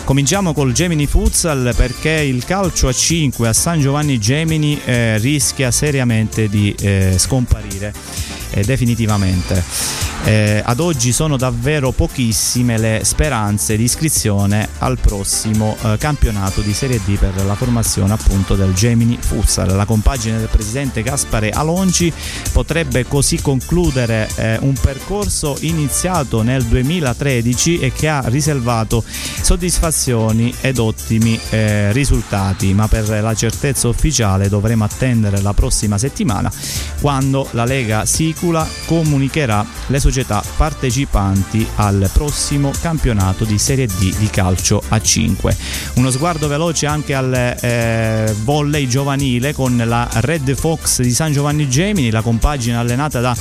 Cominciamo 0.05 0.53
col 0.53 0.73
Gemini 0.73 1.07
Futsal 1.07 1.73
perché 1.77 2.11
il 2.11 2.45
calcio 2.45 2.89
a 2.89 2.93
5 2.93 3.47
a 3.47 3.53
San 3.53 3.81
Giovanni 3.81 4.19
Gemini 4.19 4.81
eh, 4.85 5.19
rischia 5.19 5.71
seriamente 5.71 6.49
di 6.49 6.75
eh, 6.81 7.15
scomparire 7.17 7.95
eh, 8.51 8.65
definitivamente. 8.65 9.63
Eh, 10.25 10.63
ad 10.65 10.79
oggi 10.79 11.13
sono 11.13 11.37
davvero 11.37 11.91
pochissime 11.91 12.79
le 12.79 13.01
speranze 13.03 13.77
di 13.77 13.83
iscrizione 13.83 14.69
al 14.79 14.97
prossimo 15.01 15.77
eh, 15.83 15.97
campionato 15.99 16.61
di 16.61 16.73
Serie 16.73 17.01
D 17.05 17.19
per 17.19 17.45
la 17.45 17.57
formazione 17.57 18.13
appunto 18.13 18.55
del 18.55 18.73
Gemini 18.73 19.19
Futsal. 19.21 19.75
La 19.75 19.85
compagine 19.85 20.39
del 20.39 20.47
presidente 20.47 21.03
Gaspare 21.03 21.51
Alonci 21.51 22.13
potrebbe 22.53 23.05
così 23.09 23.43
concludere 23.43 24.29
eh, 24.37 24.59
un 24.61 24.75
percorso 24.81 25.57
iniziato 25.63 26.43
nel 26.43 26.63
2013 26.67 27.81
e 27.81 27.93
che 27.93 28.07
ha 28.07 28.23
riservato 28.27 29.03
soddisfazioni 29.05 30.55
ed 30.61 30.79
ottimi 30.79 31.39
eh, 31.51 31.91
risultati, 31.91 32.73
ma 32.75 32.87
per 32.87 33.09
la 33.09 33.35
certezza 33.35 33.89
ufficiale 33.89 34.49
dovremo 34.49 34.85
attendere 34.85 35.41
la 35.41 35.53
prossima 35.53 35.99
settimana 35.99 36.51
quando 37.01 37.49
la 37.51 37.65
Lega 37.65 38.07
Sicula 38.07 38.65
comunicherà 38.87 39.67
le 39.89 39.99
sue 39.99 40.12
società 40.13 40.45
partecipanti 40.59 41.67
al 41.77 42.11
prossimo 42.13 42.71
campionato 42.83 43.47
di 43.47 43.57
Serie 43.57 43.87
D 43.87 44.15
di 44.19 44.29
calcio 44.29 44.83
a 44.89 45.01
5. 45.01 45.57
Uno 45.95 46.11
sguardo 46.11 46.49
veloce 46.49 46.85
anche 46.85 47.15
al 47.15 47.33
eh, 47.33 48.35
volley 48.43 48.87
giovanile 48.87 49.55
con 49.55 49.83
la 49.83 50.07
Red 50.13 50.55
Fox 50.55 51.01
di 51.01 51.13
San 51.13 51.33
Giovanni 51.33 51.67
Gemini, 51.67 52.11
la 52.11 52.21
compagine 52.21 52.77
allenata 52.77 53.21
da 53.21 53.35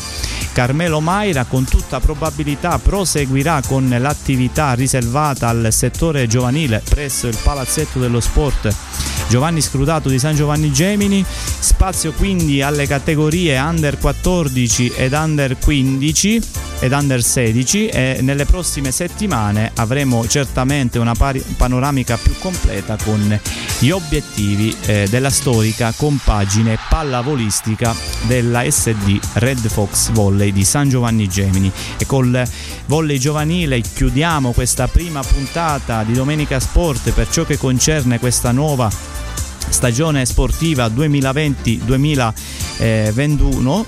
Carmelo 0.54 1.02
Maira 1.02 1.44
con 1.44 1.66
tutta 1.66 2.00
probabilità 2.00 2.80
proseguirà 2.80 3.62
con 3.68 3.94
l'attività 4.00 4.74
riservata 4.74 5.50
al 5.50 5.68
settore 5.72 6.26
giovanile 6.28 6.82
presso 6.88 7.28
il 7.28 7.38
Palazzetto 7.44 8.00
dello 8.00 8.22
Sport 8.22 9.21
Giovanni 9.32 9.62
Scrutato 9.62 10.10
di 10.10 10.20
San 10.20 10.36
Giovanni 10.36 10.74
Gemini, 10.74 11.24
spazio 11.26 12.12
quindi 12.12 12.62
alle 12.62 12.86
categorie 12.86 13.58
under 13.60 13.98
14 13.98 14.92
ed 14.94 15.14
under 15.14 15.58
15 15.58 16.42
ed 16.82 16.92
under 16.92 17.24
16 17.24 17.88
e 17.88 18.18
nelle 18.24 18.44
prossime 18.44 18.92
settimane 18.92 19.72
avremo 19.76 20.28
certamente 20.28 21.00
una 21.00 21.14
pari- 21.14 21.42
panoramica 21.56 22.18
più 22.18 22.34
completa 22.40 22.98
con 23.02 23.40
gli 23.80 23.90
obiettivi 23.90 24.76
eh, 24.88 25.08
della 25.10 25.30
storica 25.30 25.94
compagine 25.96 26.78
pallavolistica 26.90 27.96
della 28.24 28.70
SD 28.70 29.18
Red 29.36 29.66
Fox 29.70 30.12
Volley 30.12 30.52
di 30.52 30.66
San 30.66 30.90
Giovanni 30.90 31.30
Gemini. 31.30 31.72
E 31.98 32.06
col 32.06 32.44
volley 32.88 33.18
giovanile 33.18 33.80
chiudiamo 33.80 34.52
questa 34.52 34.90
prima 34.90 35.22
puntata 35.24 36.04
di 36.04 36.12
Domenica 36.12 36.60
Sport 36.60 37.12
per 37.12 37.30
ciò 37.30 37.46
che 37.46 37.58
concerne 37.58 38.20
questa 38.20 38.52
nuova 38.52 39.20
stagione 39.70 40.26
sportiva 40.26 40.88
2020-2021 40.88 43.86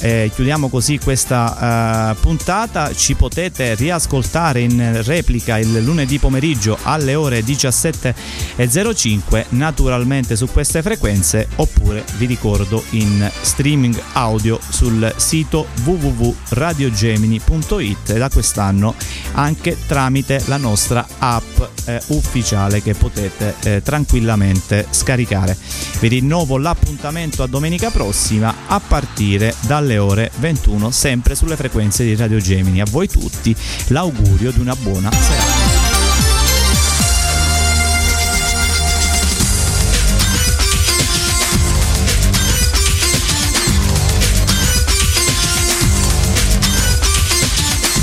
eh, 0.00 0.30
chiudiamo 0.34 0.68
così 0.68 0.98
questa 0.98 2.12
uh, 2.12 2.16
puntata. 2.20 2.92
Ci 2.94 3.14
potete 3.14 3.74
riascoltare 3.74 4.60
in 4.60 5.02
replica 5.04 5.56
il 5.58 5.82
lunedì 5.82 6.18
pomeriggio 6.18 6.76
alle 6.82 7.14
ore 7.14 7.40
17.05, 7.40 9.46
naturalmente 9.50 10.34
su 10.36 10.46
queste 10.46 10.80
frequenze, 10.82 11.48
oppure 11.56 12.04
vi 12.18 12.26
ricordo 12.26 12.84
in 12.90 13.30
streaming 13.40 13.98
audio 14.12 14.60
sul 14.68 15.12
sito 15.16 15.66
www.radiogemini.it 15.84 18.10
e 18.10 18.18
da 18.18 18.28
quest'anno 18.28 18.94
anche 19.32 19.76
tramite 19.86 20.42
la 20.46 20.56
nostra 20.56 21.06
app 21.18 21.60
eh, 21.86 22.00
ufficiale 22.08 22.82
che 22.82 22.94
potete 22.94 23.54
eh, 23.62 23.80
tranquillamente 23.82 24.86
scaricare. 24.90 25.56
Vi 26.00 26.08
rinnovo 26.08 26.58
l'appuntamento 26.58 27.42
a 27.42 27.46
domenica 27.46 27.90
prossima 27.90 28.54
a 28.66 28.78
partire 28.80 29.54
dal 29.60 29.85
alle 29.86 29.98
ore 29.98 30.30
21 30.38 30.90
sempre 30.90 31.34
sulle 31.34 31.56
frequenze 31.56 32.04
di 32.04 32.14
Radio 32.16 32.38
Gemini. 32.38 32.80
A 32.80 32.86
voi 32.90 33.08
tutti 33.08 33.54
l'augurio 33.88 34.50
di 34.50 34.58
una 34.60 34.74
buona 34.74 35.10
serata. 35.12 35.84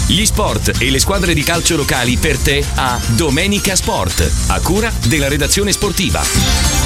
Gli 0.08 0.26
sport 0.26 0.74
e 0.80 0.91
le 0.91 1.00
squadre 1.00 1.34
di 1.34 1.43
calcio 1.43 1.76
locali 1.76 2.17
per 2.17 2.38
te 2.38 2.63
a 2.76 3.00
Domenica 3.15 3.76
Sport, 3.76 4.32
a 4.48 4.60
cura 4.62 4.93
della 5.08 5.28
redazione 5.28 5.72
sportiva. 5.72 6.83